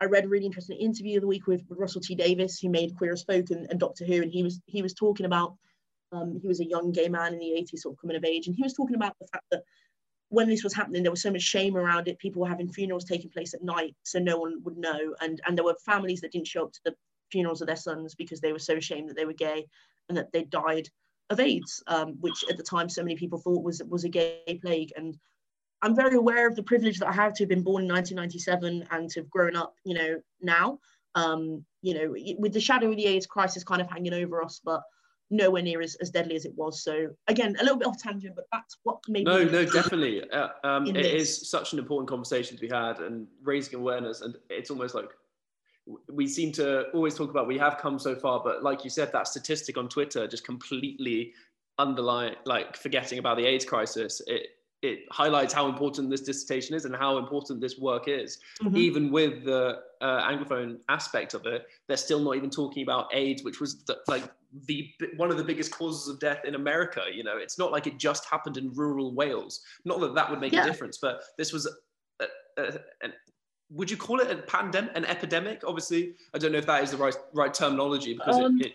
[0.00, 2.96] I read a really interesting interview of the week with, Russell T Davies, who made
[2.96, 5.54] Queer as Folk and, and Doctor Who, and he was he was talking about
[6.10, 8.46] um, he was a young gay man in the 80s, sort of coming of age,
[8.46, 9.62] and he was talking about the fact that
[10.28, 12.18] when this was happening, there was so much shame around it.
[12.18, 15.56] People were having funerals taking place at night, so no one would know, and and
[15.56, 16.94] there were families that didn't show up to the
[17.30, 19.66] funerals of their sons because they were so ashamed that they were gay
[20.08, 20.88] and that they died
[21.32, 24.58] of AIDS, um, which at the time so many people thought was was a gay
[24.62, 24.92] plague.
[24.96, 25.18] And
[25.82, 28.86] I'm very aware of the privilege that I have to have been born in 1997
[28.90, 30.78] and to have grown up, you know, now.
[31.14, 34.62] Um, you know, with the shadow of the AIDS crisis kind of hanging over us,
[34.64, 34.82] but
[35.32, 36.84] nowhere near as, as deadly as it was.
[36.84, 40.30] So again, a little bit off tangent, but that's what made no, no, definitely.
[40.30, 41.06] Uh, um, it this.
[41.06, 45.10] is such an important conversation to be had and raising awareness, and it's almost like
[46.12, 49.12] we seem to always talk about we have come so far, but like you said,
[49.12, 51.32] that statistic on Twitter just completely
[51.78, 54.22] underline like forgetting about the AIDS crisis.
[54.26, 54.48] It
[54.82, 58.38] it highlights how important this dissertation is and how important this work is.
[58.60, 58.76] Mm-hmm.
[58.76, 63.44] Even with the uh, anglophone aspect of it, they're still not even talking about AIDS,
[63.44, 64.24] which was the, like
[64.66, 67.02] the one of the biggest causes of death in America.
[67.12, 69.62] You know, it's not like it just happened in rural Wales.
[69.84, 70.64] Not that that would make yeah.
[70.64, 71.72] a difference, but this was
[72.20, 72.24] a,
[72.58, 72.64] a,
[73.02, 73.12] an
[73.72, 75.62] would you call it a pandemic, an epidemic?
[75.66, 78.72] Obviously, I don't know if that is the right right terminology because um, it, it,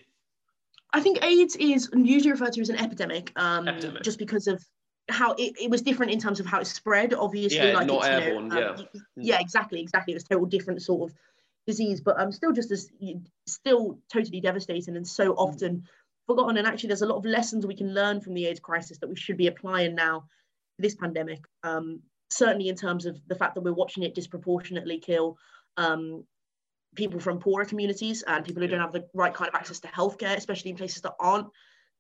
[0.93, 4.03] I think AIDS is usually referred to as an epidemic, um, epidemic.
[4.03, 4.63] just because of
[5.09, 7.13] how it, it was different in terms of how it spread.
[7.13, 8.45] Obviously, yeah, like not airborne.
[8.45, 10.13] You know, um, yeah, yeah, exactly, exactly.
[10.13, 11.17] It's total different sort of
[11.67, 12.89] disease, but um, still just as
[13.45, 15.37] still totally devastating and so mm.
[15.37, 15.83] often
[16.25, 16.57] forgotten.
[16.57, 19.09] And actually, there's a lot of lessons we can learn from the AIDS crisis that
[19.09, 21.43] we should be applying now to this pandemic.
[21.63, 25.37] Um, certainly in terms of the fact that we're watching it disproportionately kill
[25.77, 26.23] um,
[26.95, 29.87] people from poorer communities and people who don't have the right kind of access to
[29.89, 31.47] healthcare, especially in places that aren't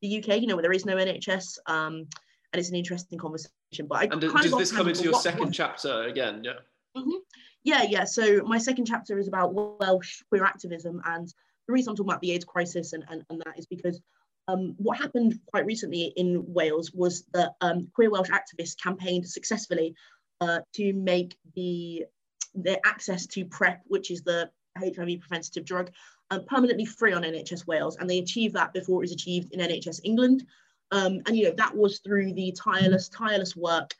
[0.01, 1.57] the UK, you know, where there is no NHS.
[1.67, 2.07] Um,
[2.53, 3.87] and it's an interesting conversation.
[3.87, 6.41] But I and does this come into your what, second what, chapter again?
[6.43, 6.53] Yeah.
[6.95, 7.17] Mm-hmm.
[7.63, 8.05] Yeah, yeah.
[8.05, 11.27] So my second chapter is about Welsh queer activism, and
[11.67, 14.01] the reason I'm talking about the AIDS crisis and, and, and that is because
[14.47, 19.93] um, what happened quite recently in Wales was that um, queer Welsh activists campaigned successfully
[20.41, 22.05] uh, to make the
[22.53, 25.91] their access to PrEP, which is the HIV preventative drug,
[26.31, 29.59] um, permanently free on NHS Wales, and they achieved that before it was achieved in
[29.59, 30.43] NHS England.
[30.91, 33.93] Um, and you know that was through the tireless, tireless work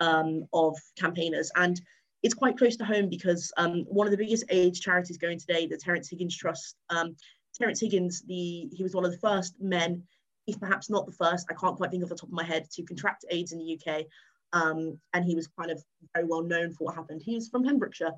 [0.00, 1.80] um, of campaigners, and
[2.22, 5.66] it's quite close to home because um, one of the biggest AIDS charities going today,
[5.66, 6.76] the Terence Higgins Trust.
[6.90, 7.16] Um,
[7.56, 10.02] Terence Higgins, the he was one of the first men,
[10.46, 12.70] if perhaps not the first, I can't quite think of the top of my head,
[12.72, 14.04] to contract AIDS in the UK.
[14.52, 15.82] Um, and he was kind of
[16.14, 17.22] very well known for what happened.
[17.22, 18.14] He was from Pembrokeshire,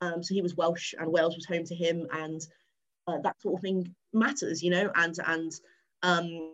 [0.00, 2.06] um, so he was Welsh, and Wales was home to him.
[2.12, 2.40] And
[3.06, 5.52] uh, that sort of thing matters, you know, and and
[6.02, 6.52] um,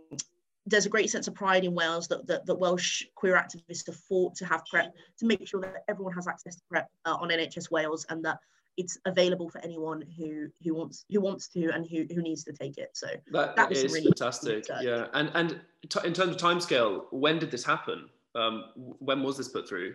[0.66, 3.96] there's a great sense of pride in Wales that, that, that Welsh queer activists have
[3.96, 7.30] fought to have PrEP to make sure that everyone has access to PrEP uh, on
[7.30, 8.38] NHS Wales and that
[8.76, 12.52] it's available for anyone who who wants who wants to and who, who needs to
[12.52, 12.90] take it.
[12.94, 14.66] So that, that is really fantastic.
[14.80, 18.08] Yeah, and and t- in terms of timescale, when did this happen?
[18.34, 19.94] Um, when was this put through?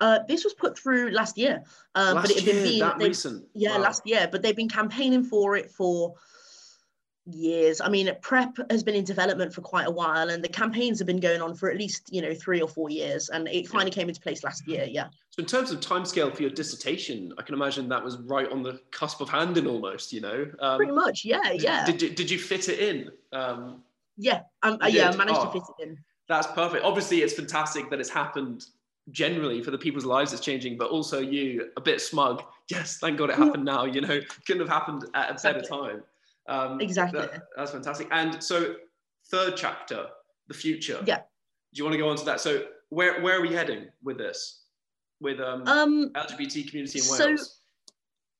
[0.00, 1.62] Uh, this was put through last year,
[1.94, 3.44] um, last but it had been year, that recent.
[3.54, 3.82] Yeah, wow.
[3.82, 6.14] last year, but they've been campaigning for it for
[7.26, 7.80] years.
[7.80, 11.06] I mean, PrEP has been in development for quite a while, and the campaigns have
[11.06, 13.90] been going on for at least you know three or four years, and it finally
[13.90, 13.94] yeah.
[13.94, 14.84] came into place last year.
[14.84, 15.08] Yeah.
[15.30, 18.62] So, in terms of timescale for your dissertation, I can imagine that was right on
[18.62, 20.12] the cusp of handing almost.
[20.12, 20.46] You know.
[20.60, 21.86] Um, Pretty much, yeah, yeah.
[21.86, 23.10] Did, did, did you fit it in?
[23.32, 23.82] Um,
[24.16, 25.98] yeah, um, yeah, I managed oh, to fit it in.
[26.28, 26.84] That's perfect.
[26.84, 28.66] Obviously, it's fantastic that it's happened
[29.10, 32.42] generally for the people's lives it's changing, but also you a bit smug.
[32.70, 33.84] Yes, thank God it happened now.
[33.84, 35.60] You know, couldn't have happened at a exactly.
[35.60, 36.02] better time.
[36.48, 37.20] Um, exactly.
[37.20, 38.08] That, that's fantastic.
[38.10, 38.76] And so,
[39.30, 40.06] third chapter,
[40.48, 41.02] the future.
[41.04, 41.18] Yeah.
[41.18, 41.22] Do
[41.74, 42.40] you want to go on to that?
[42.40, 44.62] So, where where are we heading with this?
[45.20, 47.58] With um, um LGBT community in so, Wales.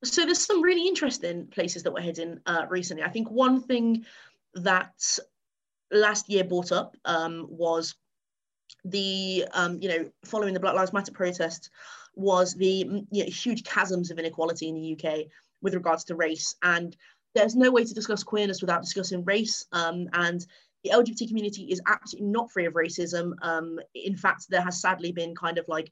[0.05, 3.03] So there's some really interesting places that we're heading uh, recently.
[3.03, 4.07] I think one thing
[4.55, 5.19] that
[5.93, 7.95] last year brought up um, was
[8.85, 11.71] the um, you know following the Black Lives Matter protests
[12.15, 15.27] was the you know, huge chasms of inequality in the UK
[15.63, 16.97] with regards to race and
[17.35, 19.67] there's no way to discuss queerness without discussing race.
[19.73, 20.45] Um, and
[20.85, 23.33] the LGBT community is absolutely not free of racism.
[23.43, 25.91] Um, in fact, there has sadly been kind of like,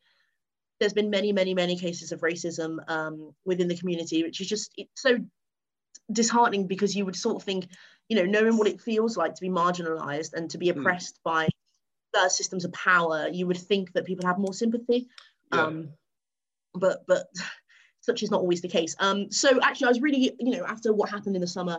[0.79, 4.73] there's been many, many, many cases of racism um, within the community, which is just
[4.77, 5.19] it's so
[6.11, 7.69] disheartening because you would sort of think,
[8.13, 10.79] you know, knowing what it feels like to be marginalized and to be hmm.
[10.79, 11.23] oppressed mm.
[11.25, 11.49] by
[12.29, 15.09] systems of power, you would think that people have more sympathy.
[15.51, 15.63] Yeah.
[15.63, 15.89] Um,
[16.75, 17.29] but but
[18.01, 18.95] such is not always the case.
[18.99, 21.79] Um, so actually, I was really, you know, after what happened in the summer,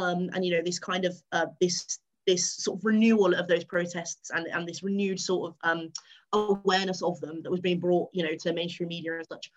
[0.00, 3.62] um, and you know, this kind of uh, this this sort of renewal of those
[3.62, 5.92] protests and, and this renewed sort of um,
[6.32, 9.52] awareness of them that was being brought, you know, to mainstream media and such.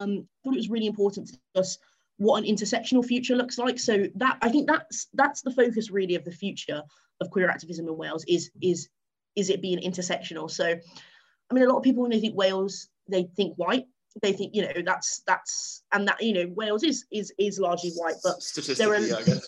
[0.00, 1.78] Um, I thought it was really important to discuss
[2.22, 3.78] what an intersectional future looks like.
[3.78, 6.82] So that I think that's that's the focus really of the future
[7.20, 8.88] of queer activism in Wales is is
[9.34, 10.50] is it being intersectional.
[10.50, 13.86] So, I mean, a lot of people when they think Wales, they think white,
[14.22, 17.90] they think you know that's that's and that you know Wales is is is largely
[17.92, 18.36] white, but
[18.76, 19.38] there are, yeah,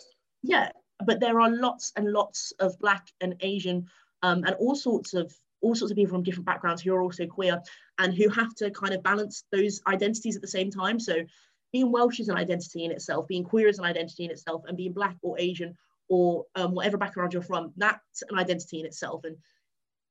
[0.43, 0.69] yeah,
[1.07, 3.87] but there are lots and lots of black and Asian
[4.23, 7.25] um, and all sorts of all sorts of people from different backgrounds who are also
[7.27, 7.63] queer
[7.99, 10.99] and who have to kind of balance those identities at the same time.
[10.99, 11.15] So
[11.75, 14.77] being Welsh is an identity in itself, being queer is an identity in itself, and
[14.77, 15.77] being black or Asian
[16.09, 19.25] or um, whatever background you're from, that's an identity in itself.
[19.25, 19.37] And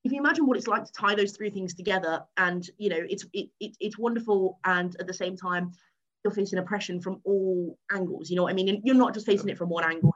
[0.03, 2.99] if you imagine what it's like to tie those three things together and you know
[3.09, 5.71] it's it, it, it's wonderful and at the same time
[6.23, 9.25] you're facing oppression from all angles you know what i mean and you're not just
[9.25, 10.13] facing it from one angle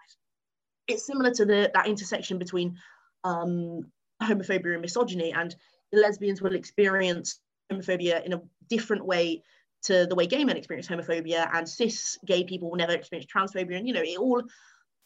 [0.89, 2.75] it's similar to the that intersection between
[3.23, 3.81] um,
[4.21, 5.55] homophobia and misogyny and
[5.93, 7.39] the lesbians will experience
[7.71, 9.41] homophobia in a different way
[9.83, 13.77] to the way gay men experience homophobia and cis gay people will never experience transphobia
[13.77, 14.41] and you know it all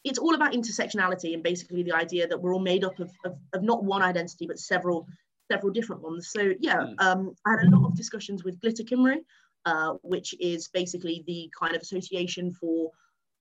[0.03, 3.35] it's all about intersectionality and basically the idea that we're all made up of, of,
[3.53, 5.07] of not one identity but several
[5.51, 6.93] several different ones so yeah hmm.
[6.99, 9.17] um, i had a lot of discussions with glitter cymru
[9.65, 12.91] uh, which is basically the kind of association for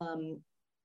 [0.00, 0.38] um,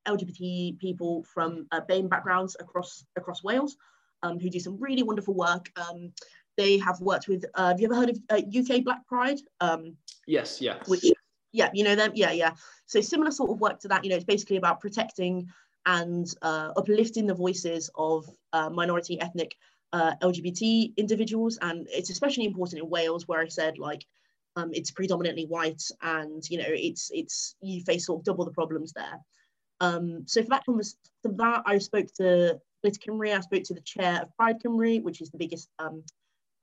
[0.07, 3.75] lgbt people from uh, BAME backgrounds across across wales
[4.23, 6.11] um, who do some really wonderful work um,
[6.57, 9.95] they have worked with uh, have you ever heard of uk uh, black pride um,
[10.27, 11.03] yes yeah which
[11.51, 12.51] yeah you know them yeah yeah
[12.85, 15.47] so similar sort of work to that you know it's basically about protecting
[15.85, 19.55] and uh, uplifting the voices of uh, minority ethnic
[19.93, 21.57] uh, LGBT individuals.
[21.61, 24.05] And it's especially important in Wales, where I said like
[24.55, 28.51] um, it's predominantly white, and you know it's it's you face sort of double the
[28.51, 29.19] problems there.
[29.81, 33.73] Um, so for that was for that I spoke to Glitter Cymru, I spoke to
[33.73, 36.03] the chair of Pride Cymru, which is the biggest um,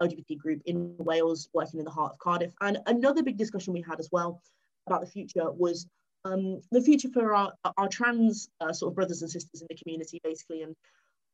[0.02, 2.52] LGBT group in Wales, working in the heart of Cardiff.
[2.60, 4.42] And another big discussion we had as well
[4.86, 5.86] about the future was
[6.24, 9.76] um, the future for our, our trans uh, sort of brothers and sisters in the
[9.76, 10.62] community, basically.
[10.62, 10.76] And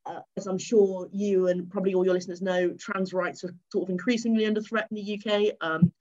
[0.07, 3.85] uh, as I'm sure you and probably all your listeners know, trans rights are sort
[3.85, 5.55] of increasingly under threat in the UK.
[5.61, 5.93] Um,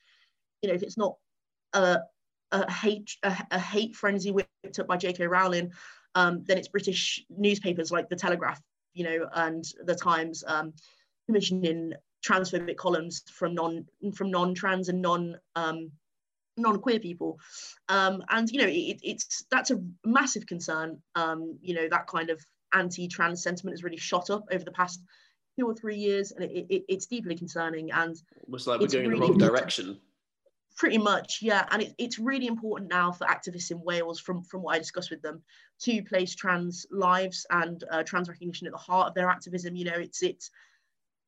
[0.62, 1.16] you know, if it's not
[1.74, 2.00] a,
[2.52, 5.28] a hate a, a, hate frenzy whipped up by J.K.
[5.28, 5.72] Rowling,
[6.16, 8.62] um, then it's British newspapers like the Telegraph,
[8.94, 10.74] you know, and the Times um,
[11.26, 11.94] commissioning
[12.28, 15.92] transphobic columns from non from non-trans and non um,
[16.58, 17.40] non-queer people
[17.90, 22.30] um, and you know it, it's that's a massive concern um, you know that kind
[22.30, 25.02] of anti-trans sentiment has really shot up over the past
[25.58, 29.08] two or three years and it, it, it's deeply concerning and almost like we're going
[29.08, 30.00] really in the wrong direction
[30.78, 31.66] Pretty much, yeah.
[31.72, 35.10] And it, it's really important now for activists in Wales, from, from what I discussed
[35.10, 35.42] with them,
[35.82, 39.76] to place trans lives and uh, trans recognition at the heart of their activism.
[39.76, 40.52] You know, it's, it's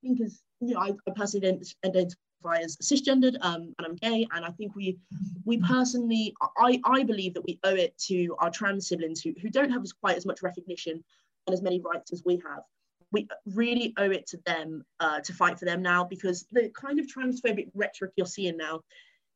[0.04, 4.28] I think as, you know, I, I personally identify as cisgendered um, and I'm gay.
[4.34, 4.98] And I think we,
[5.46, 9.50] we personally, I, I believe that we owe it to our trans siblings who, who
[9.50, 11.04] don't have as, quite as much recognition
[11.48, 12.64] and as many rights as we have
[13.12, 17.00] we really owe it to them uh, to fight for them now because the kind
[17.00, 18.82] of transphobic rhetoric you're seeing now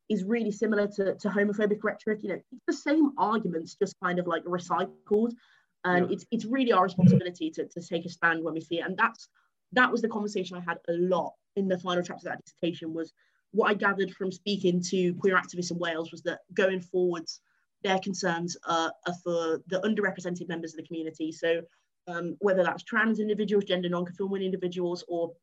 [0.10, 2.20] is really similar to, to homophobic rhetoric.
[2.22, 5.32] You know, it's the same arguments, just kind of like recycled.
[5.86, 6.14] And yeah.
[6.14, 8.86] it's it's really our responsibility to, to take a stand when we see it.
[8.86, 9.28] And that's
[9.74, 12.94] that was the conversation I had a lot in the final chapter of that dissertation
[12.94, 13.14] was
[13.52, 17.42] what I gathered from speaking to queer activists in Wales was that going forwards,
[17.84, 21.32] their concerns are, are for the underrepresented members of the community.
[21.32, 21.62] So
[22.08, 25.34] um, whether that's trans individuals, gender non-conforming individuals, or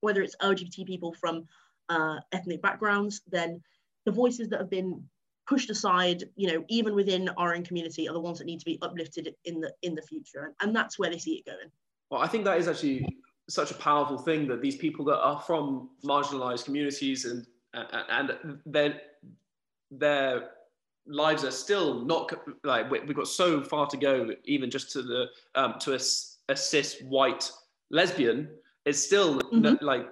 [0.00, 1.46] whether it's LGBT people from
[1.88, 3.60] uh, ethnic backgrounds, then
[4.06, 5.02] the voices that have been
[5.48, 8.64] pushed aside, you know, even within our own community, are the ones that need to
[8.64, 11.70] be uplifted in the in the future, and that's where they see it going.
[12.10, 13.04] Well, I think that is actually
[13.50, 17.46] such a powerful thing that these people that are from marginalized communities and
[18.08, 18.32] and
[18.66, 19.00] their
[19.90, 20.50] their
[21.06, 22.32] lives are still not
[22.64, 26.00] like we've got so far to go even just to the um, to a,
[26.48, 27.50] a cis white
[27.90, 28.48] lesbian
[28.84, 29.60] it's still mm-hmm.
[29.60, 30.06] no, like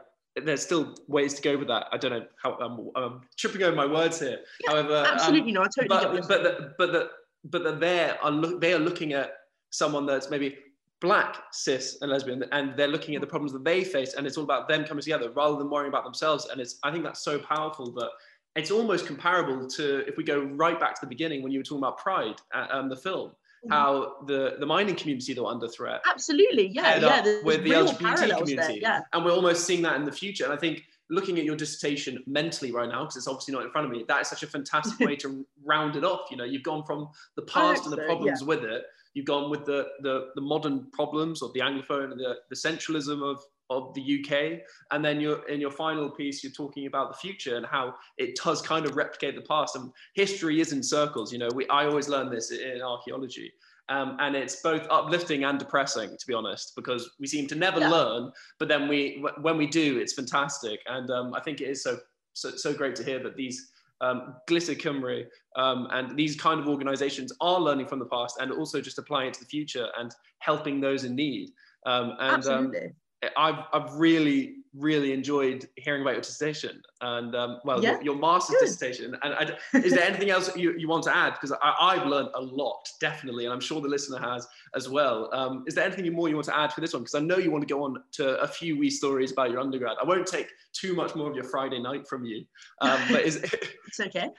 [0.44, 1.86] there's still ways to go with that.
[1.92, 4.40] I don't know how I'm, I'm tripping over my words here.
[4.64, 5.72] Yeah, However, absolutely um, not.
[5.78, 7.10] I totally but, but the, but the,
[7.44, 9.32] but the, they are look, they are looking at
[9.70, 10.58] someone that's maybe
[11.00, 14.36] black, cis, and lesbian, and they're looking at the problems that they face, and it's
[14.36, 16.46] all about them coming together rather than worrying about themselves.
[16.46, 18.10] And it's I think that's so powerful that
[18.56, 21.64] it's almost comparable to if we go right back to the beginning when you were
[21.64, 23.32] talking about Pride, uh, um, the film
[23.64, 23.72] mm-hmm.
[23.72, 26.00] how the, the mining community that were under threat.
[26.08, 27.40] Absolutely, yeah, yeah.
[27.42, 29.00] With the LGBT community, there, yeah.
[29.12, 30.44] and we're almost seeing that in the future.
[30.44, 33.70] And I think looking at your dissertation mentally right now, because it's obviously not in
[33.70, 36.30] front of me, that is such a fantastic way to round it off.
[36.30, 38.46] You know, you've gone from the past and the problems yeah.
[38.46, 38.84] with it.
[39.14, 43.22] You've gone with the, the the modern problems of the anglophone and the, the centralism
[43.22, 44.60] of of the UK,
[44.92, 48.38] and then you're in your final piece, you're talking about the future and how it
[48.42, 49.76] does kind of replicate the past.
[49.76, 51.32] And history is in circles.
[51.32, 53.52] You know, we I always learn this in archaeology.
[53.90, 57.80] Um, and it's both uplifting and depressing to be honest because we seem to never
[57.80, 57.88] yeah.
[57.88, 61.82] learn but then we when we do it's fantastic and um, i think it is
[61.82, 61.96] so,
[62.34, 65.24] so so great to hear that these um, Glitter Cymru
[65.56, 69.28] um, and these kind of organizations are learning from the past and also just applying
[69.28, 71.50] it to the future and helping those in need.
[71.86, 72.92] Um, and um, Absolutely.
[73.36, 77.92] I've, I've really, really enjoyed hearing about your dissertation and, um, well, yeah.
[77.92, 78.66] your, your, master's Good.
[78.66, 79.16] dissertation.
[79.22, 81.34] And I, is there anything else you, you want to add?
[81.34, 85.28] Because I've learned a lot, definitely, and I'm sure the listener has as well.
[85.32, 87.02] Um, is there anything more you want to add for this one?
[87.02, 89.60] Because I know you want to go on to a few wee stories about your
[89.60, 89.96] undergrad.
[90.00, 92.44] I won't take too much more of your Friday night from you,
[92.80, 93.36] um, but is
[93.86, 94.30] it's okay.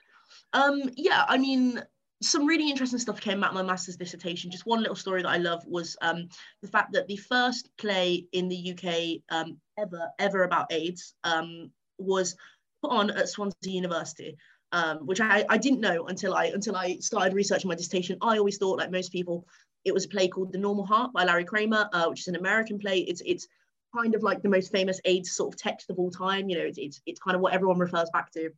[0.54, 1.82] Um, yeah, I mean,
[2.22, 4.52] some really interesting stuff came out of my master's dissertation.
[4.52, 6.28] Just one little story that I love was um,
[6.62, 11.72] the fact that the first play in the UK um, ever, ever about AIDS um,
[11.98, 12.36] was
[12.82, 14.38] put on at Swansea University,
[14.74, 18.18] um, which I, I didn't know until I until I started researching my dissertation.
[18.22, 19.48] I always thought, like most people,
[19.86, 22.36] it was a play called The Normal Heart by Larry Kramer, uh, which is an
[22.36, 23.00] American play.
[23.00, 23.48] It's it's
[23.96, 26.50] kind of like the most famous AIDS sort of text of all time.
[26.50, 28.52] You know, it's, it's, it's kind of what everyone refers back to.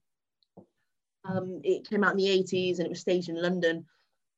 [1.25, 3.86] Um, it came out in the 80s and it was staged in London.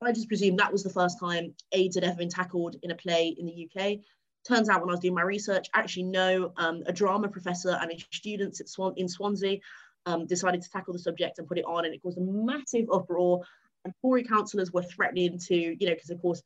[0.02, 2.96] I just presume that was the first time AIDS had ever been tackled in a
[2.96, 4.00] play in the UK.
[4.48, 7.92] Turns out when I was doing my research, actually no, um, a drama professor and
[7.92, 9.60] his students at Swan- in Swansea
[10.06, 12.88] um, decided to tackle the subject and put it on and it caused a massive
[12.92, 13.42] uproar
[13.86, 16.42] and Tory councillors were threatening to, you know, because of course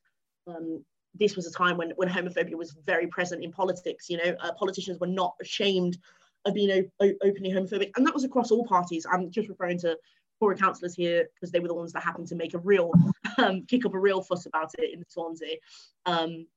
[0.48, 0.84] um,
[1.16, 4.52] this was a time when, when homophobia was very present in politics, you know, uh,
[4.54, 5.98] politicians were not ashamed
[6.46, 9.08] of being o- openly homophobic and that was across all parties.
[9.12, 9.98] I'm just referring to
[10.40, 12.92] Tory councillors here because they were the ones that happened to make a real
[13.38, 15.58] um, kick up a real fuss about it in Swansea,
[16.06, 16.48] um,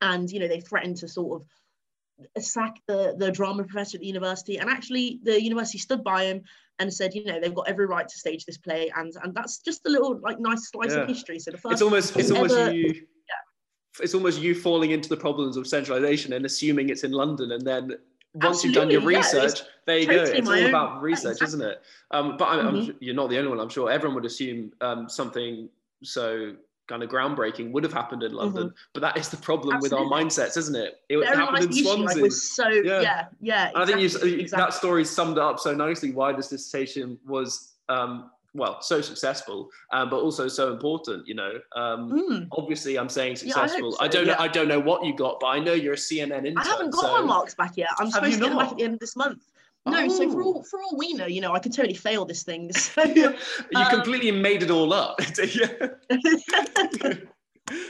[0.00, 4.06] and you know they threatened to sort of sack the the drama professor at the
[4.06, 6.42] university, and actually the university stood by him
[6.78, 9.58] and said, you know, they've got every right to stage this play, and and that's
[9.58, 11.02] just a little like nice slice yeah.
[11.02, 11.38] of history.
[11.38, 12.86] So the first it's almost it's ever, almost you.
[12.88, 14.02] Yeah.
[14.02, 17.66] It's almost you falling into the problems of centralization and assuming it's in London, and
[17.66, 17.92] then
[18.36, 20.38] once Absolutely, you've done your research, yeah, there you totally go.
[20.38, 21.46] It's all about research, exactly.
[21.46, 21.82] isn't it?
[22.10, 22.90] Um, but I'm, mm-hmm.
[22.90, 23.60] I'm, you're not the only one.
[23.60, 25.68] I'm sure everyone would assume um, something
[26.02, 26.54] so
[26.86, 28.68] kind of groundbreaking would have happened in London.
[28.68, 28.76] Mm-hmm.
[28.92, 30.04] But that is the problem Absolutely.
[30.04, 31.00] with our mindsets, isn't it?
[31.08, 32.22] It Very happened in Swansea.
[32.22, 33.24] Like so yeah, yeah.
[33.40, 34.46] yeah exactly, I think you, exactly.
[34.64, 40.10] that story summed up so nicely why this dissertation was um, well, so successful, um,
[40.10, 41.26] but also so important.
[41.26, 42.48] You know, um, mm.
[42.52, 43.90] obviously, I'm saying successful.
[43.90, 44.32] Yeah, I, so, I, don't yeah.
[44.32, 44.38] know.
[44.40, 46.58] I don't know what you got, but I know you're a CNN intern.
[46.58, 47.12] I haven't got so...
[47.12, 47.88] my marks back yet.
[47.98, 49.42] I'm supposed to get them back at the end of this month.
[49.86, 50.46] No, so for Oh.
[50.46, 52.70] all for all we know, you know, I could totally fail this thing.
[52.74, 53.34] So, you
[53.74, 55.20] Um, completely made it all up.
[55.54, 55.88] yeah.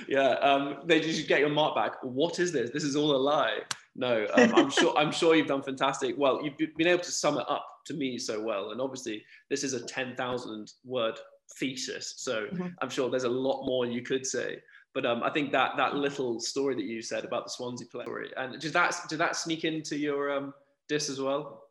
[0.07, 0.31] yeah.
[0.31, 1.93] Um, they just get your mark back.
[2.03, 2.71] What is this?
[2.71, 3.61] This is all a lie.
[3.95, 4.97] No, um, I'm sure.
[4.99, 6.17] I'm sure you've done fantastic.
[6.19, 9.64] Well, you've been able to sum it up to me so well, and obviously this
[9.64, 11.18] is a ten thousand word
[11.59, 12.74] thesis, so Mhm.
[12.82, 14.61] I'm sure there's a lot more you could say.
[14.95, 18.05] But um, I think that that little story that you said about the Swansea play,
[18.05, 20.55] story, and did that did that sneak into your um,
[20.89, 21.62] diss as well?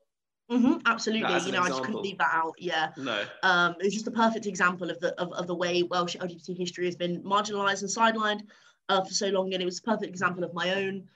[0.50, 2.54] Mhm, absolutely, you know, I just couldn't leave that out.
[2.60, 2.94] Yeah.
[2.98, 3.26] No.
[3.42, 6.86] Um, it's just a perfect example of the of, of the way Welsh LGBT history
[6.86, 8.48] has been marginalised and sidelined
[8.90, 11.10] uh, for so long, and it was a perfect example of my own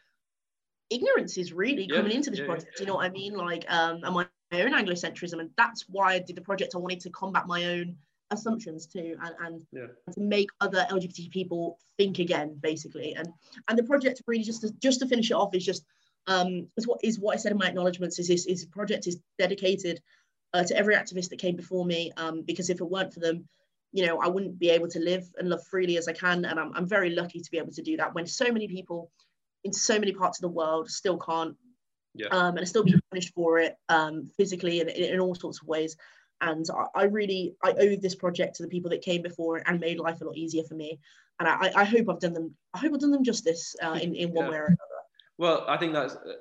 [0.89, 2.53] ignorance is really Yeah, coming into this yeah, yeah.
[2.55, 2.77] project.
[2.77, 3.33] Do you know what I mean?
[3.33, 6.75] Like, um, and my own Anglocentrism, and that's why I did the project.
[6.75, 7.95] I wanted to combat my own
[8.31, 9.87] assumptions too, and and, Yeah.
[10.13, 13.15] to make other LGBT people think again, basically.
[13.15, 13.29] And
[13.67, 15.85] and the project really just to, just to finish it off is just
[16.27, 19.19] um is what is what I said in my acknowledgements is this is project is
[19.37, 20.01] dedicated
[20.53, 23.47] uh, to every activist that came before me um, because if it weren't for them
[23.91, 26.59] you know i wouldn't be able to live and love freely as i can and
[26.59, 29.11] I'm, I'm very lucky to be able to do that when so many people
[29.63, 31.55] in so many parts of the world still can't
[32.15, 32.27] Yeah.
[32.31, 35.67] um, and still be punished for it um, physically and in, in all sorts of
[35.67, 35.95] ways
[36.41, 39.79] and I, I really i owe this project to the people that came before and
[39.79, 40.99] made life a lot easier for me
[41.39, 44.15] and i, I hope i've done them i hope i've done them justice uh, in,
[44.15, 44.51] in one Yeah.
[44.51, 44.79] way or another
[45.37, 46.33] Well, I think that's uh,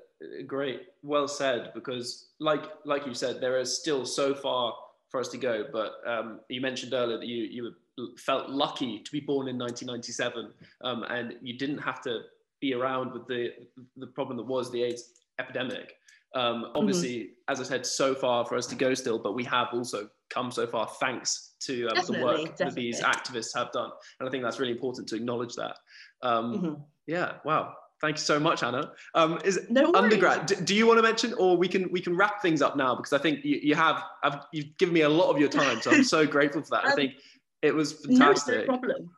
[0.47, 0.81] great.
[1.03, 4.75] Well said, because like like you said, there is still so far
[5.09, 5.67] for us to go.
[5.73, 7.75] But um, you mentioned earlier that you you
[8.17, 10.53] felt lucky to be born in 1997,
[10.83, 12.23] um, and you didn't have to
[12.61, 13.51] be around with the
[13.97, 15.95] the problem that was the AIDS epidemic.
[16.35, 19.69] Um, obviously, as I said, so far for us to go still, but we have
[19.73, 23.91] also come so far thanks to um, the Definitely, work that these activists have done,
[24.21, 25.77] and I think that's really important to acknowledge that.
[26.23, 26.83] Um, Mhm.
[27.07, 27.75] Yeah, wow.
[28.01, 28.93] Thank you so much, Anna.
[29.15, 30.47] Um, is no undergrad?
[30.47, 32.95] Do, do you want to mention, or we can we can wrap things up now
[32.95, 35.81] because I think you, you have I've, you've given me a lot of your time,
[35.81, 36.85] so I'm so grateful for that.
[36.85, 37.15] I Um, think
[37.63, 38.69] it was fantastic.
[38.69, 39.11] no problem.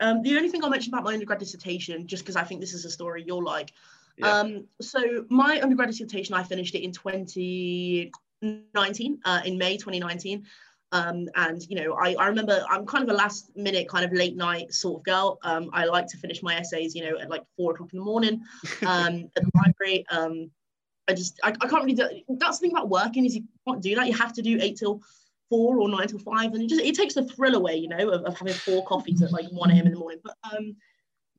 [0.00, 2.72] Um, the only thing I'll mention about my undergrad dissertation, just because I think this
[2.72, 3.72] is a story you'll like.
[4.16, 4.38] Yeah.
[4.38, 10.46] Um, so my undergrad dissertation, I finished it in 2019, uh, in May 2019.
[10.92, 14.12] Um, and you know, I, I remember I'm kind of a last minute, kind of
[14.12, 15.40] late night sort of girl.
[15.42, 18.04] Um, I like to finish my essays, you know, at like four o'clock in the
[18.04, 18.42] morning
[18.86, 20.06] um, at the library.
[20.10, 20.52] Um,
[21.08, 22.08] I just I, I can't really do
[22.38, 24.06] that's the thing about working is you can't do that.
[24.06, 25.02] You have to do eight till
[25.50, 28.10] four or nine till five, and it just it takes the thrill away, you know,
[28.10, 29.86] of, of having four coffees at like one a.m.
[29.86, 30.20] in the morning.
[30.22, 30.76] But um,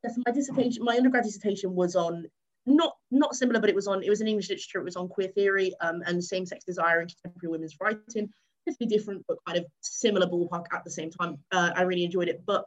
[0.04, 2.26] yeah, so my dissertation, my undergrad dissertation was on
[2.66, 4.80] not not similar, but it was on it was in English literature.
[4.80, 8.30] It was on queer theory um, and same-sex desire and contemporary women's writing.
[8.66, 11.38] Definitely different, but kind of similar ballpark at the same time.
[11.52, 12.66] Uh, I really enjoyed it, but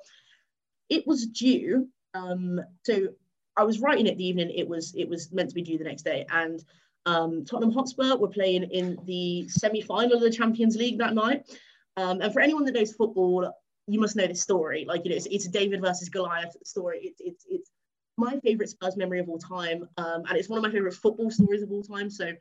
[0.89, 1.89] it was due.
[2.15, 3.09] Um, so
[3.57, 5.85] I was writing it the evening it was it was meant to be due the
[5.85, 6.63] next day, and
[7.07, 11.43] um, Tottenham Hotspur were playing in the semi-final of the Champions League that night.
[11.97, 13.51] Um, and for anyone that knows football,
[13.89, 14.85] you must know this story.
[14.87, 17.01] Like you know, it's, it's David versus Goliath story.
[17.03, 17.71] It's it's it's
[18.19, 21.31] my favorite Spurs memory of all time, um, and it's one of my favorite football
[21.31, 22.11] stories of all time.
[22.11, 22.33] So.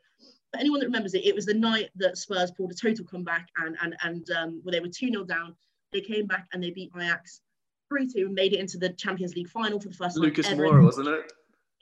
[0.50, 3.50] For anyone that remembers it, it was the night that Spurs pulled a total comeback
[3.58, 5.54] and and and um, where they were 2 0 down.
[5.92, 7.42] They came back and they beat Ajax
[7.90, 10.22] 3 2 and made it into the Champions League final for the first time.
[10.22, 10.48] Lucas.
[10.48, 11.30] Moura, wasn't it?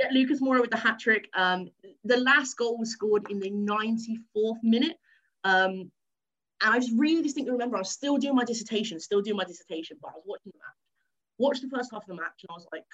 [0.01, 1.28] Yeah, Lucas Moura with the hat trick.
[1.34, 1.70] Um,
[2.05, 4.97] the last goal was scored in the 94th minute.
[5.44, 5.90] Um,
[6.62, 9.44] and I just really distinctly remember I was still doing my dissertation, still doing my
[9.44, 10.76] dissertation, but I was watching the match.
[11.38, 12.84] Watched the first half of the match, and I was like,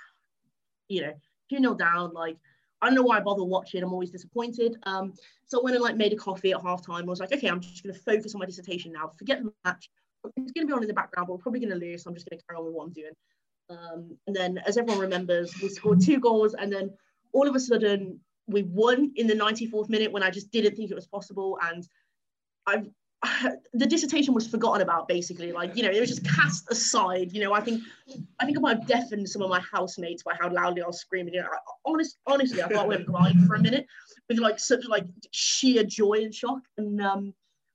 [0.93, 1.14] you know,
[1.51, 2.12] 2 0 down.
[2.12, 2.36] Like,
[2.80, 3.82] I don't know why I bother watching.
[3.82, 4.76] I'm always disappointed.
[4.84, 5.14] Um,
[5.47, 7.03] so I went and like made a coffee at halftime.
[7.03, 9.09] I was like, okay, I'm just going to focus on my dissertation now.
[9.18, 9.90] Forget the match.
[10.36, 12.03] It's going to be on in the background, but we're probably going to lose.
[12.03, 13.12] So I'm just going to carry on with what I'm doing.
[13.70, 16.90] Um, and then, as everyone remembers, we scored two goals, and then
[17.32, 20.90] all of a sudden we won in the 94th minute when I just didn't think
[20.90, 21.59] it was possible.
[21.62, 21.86] And
[22.66, 22.88] I've
[23.73, 25.53] the dissertation was forgotten about basically.
[25.53, 27.83] Like you know it was just cast aside you know i think
[28.41, 31.01] i think i might have deafened some of my housemates by how loudly i was
[31.01, 31.35] screaming.
[31.35, 33.87] You know I, honest, honestly i thought i went blind for a minute
[34.29, 36.61] with like such like sheer joy and shock.
[36.79, 37.35] And um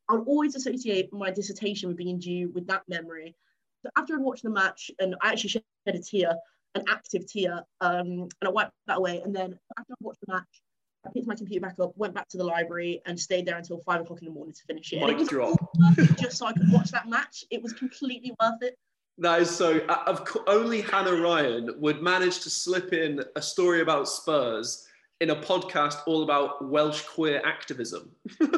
[0.10, 3.36] i'll always associate my dissertation with being due with that memory.
[3.84, 6.34] So after i'd watched the match and i actually shed a tear
[6.76, 9.22] an active tear um and i wiped that away.
[9.24, 10.62] And then after i watched the match
[11.08, 13.80] I picked my computer back up, went back to the library, and stayed there until
[13.80, 15.04] five o'clock in the morning to finish it.
[15.06, 15.58] Mic drop.
[15.98, 17.44] it just so I could watch that match.
[17.50, 18.78] It was completely worth it.
[19.20, 19.80] That is so.
[19.90, 24.86] uh, Of co- only Hannah Ryan would manage to slip in a story about Spurs
[25.22, 28.12] in a podcast all about Welsh queer activism.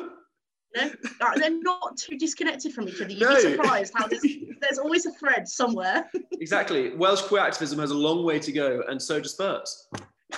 [0.79, 0.87] Uh,
[1.35, 3.09] they're not too disconnected from each other.
[3.09, 3.33] You'd No.
[3.35, 4.21] be surprised how there's,
[4.61, 6.07] there's always a thread somewhere.
[6.33, 6.95] exactly.
[6.95, 9.87] Welsh queer activism has a long way to go, and so does Spurs.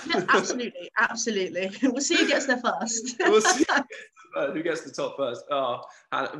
[0.06, 1.70] Yeah, absolutely, absolutely.
[1.82, 3.16] We'll see who gets there first.
[3.20, 3.64] we'll see
[4.34, 5.44] who gets the top first.
[5.50, 5.82] Oh,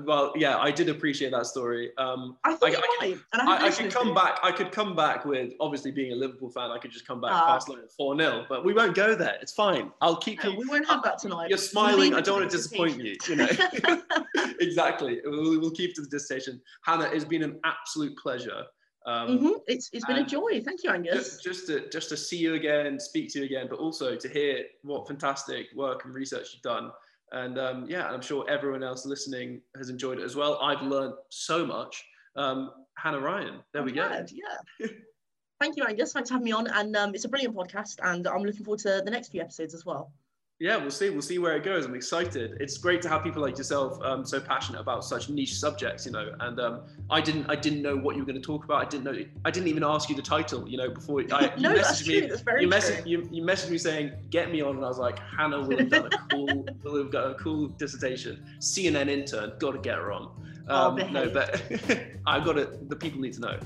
[0.04, 1.90] well, yeah, I did appreciate that story.
[1.98, 4.38] Um, I I, I, and I, I could come back.
[4.42, 6.70] I could come back with obviously being a Liverpool fan.
[6.70, 9.36] I could just come back uh, past four 0 but we won't go there.
[9.42, 9.92] It's fine.
[10.00, 10.42] I'll keep.
[10.42, 11.50] No, we won't have that tonight.
[11.50, 12.14] You're smiling.
[12.14, 13.16] I don't want to disappoint you.
[13.28, 13.48] You know.
[14.60, 15.20] exactly.
[15.24, 16.60] We'll, we'll keep to the dissertation.
[16.84, 18.64] Hannah, it's been an absolute pleasure.
[19.06, 19.50] Um, mm-hmm.
[19.66, 20.60] It's it's been a joy.
[20.64, 21.40] Thank you, Angus.
[21.40, 24.28] Just, just, to just to see you again, speak to you again, but also to
[24.28, 26.90] hear what fantastic work and research you've done.
[27.32, 30.58] And um, yeah, I'm sure everyone else listening has enjoyed it as well.
[30.62, 32.04] I've learned so much.
[32.36, 34.36] Um, Hannah Ryan, there I'm we glad, go.
[34.80, 34.86] Yeah.
[35.60, 36.12] Thank you, Angus.
[36.12, 36.66] Thanks for having me on.
[36.66, 39.74] And um, it's a brilliant podcast, and I'm looking forward to the next few episodes
[39.74, 40.12] as well
[40.62, 41.10] yeah, we'll see.
[41.10, 41.86] We'll see where it goes.
[41.86, 42.56] I'm excited.
[42.60, 46.12] It's great to have people like yourself um, so passionate about such niche subjects, you
[46.12, 46.32] know.
[46.38, 48.80] And um, I didn't, I didn't know what you were going to talk about.
[48.80, 49.24] I didn't know.
[49.44, 52.60] I didn't even ask you the title, you know, before I, no, you messaged me.
[52.60, 55.62] You messaged you, you messaged me saying, "Get me on," and I was like, "Hannah
[55.62, 58.46] will have done a cool, will have got a cool dissertation.
[58.60, 60.30] CNN intern, got to get her on."
[60.68, 61.60] Um, oh, no, but
[62.24, 62.88] I've got it.
[62.88, 63.58] The people need to know.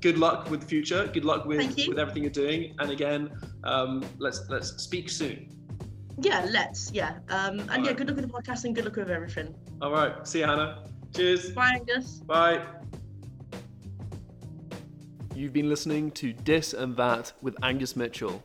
[0.00, 1.08] Good luck with the future.
[1.12, 2.74] Good luck with with everything you're doing.
[2.78, 3.30] And again,
[3.64, 5.48] um, let's let's speak soon.
[6.20, 6.90] Yeah, let's.
[6.92, 7.18] Yeah.
[7.28, 7.96] Um, and All yeah, right.
[7.96, 9.54] good luck with the podcast and good luck with everything.
[9.80, 10.26] All right.
[10.26, 10.84] See you, Hannah.
[11.14, 11.50] Cheers.
[11.50, 12.20] Bye, Angus.
[12.26, 12.64] Bye.
[15.34, 18.42] You've been listening to This and That with Angus Mitchell.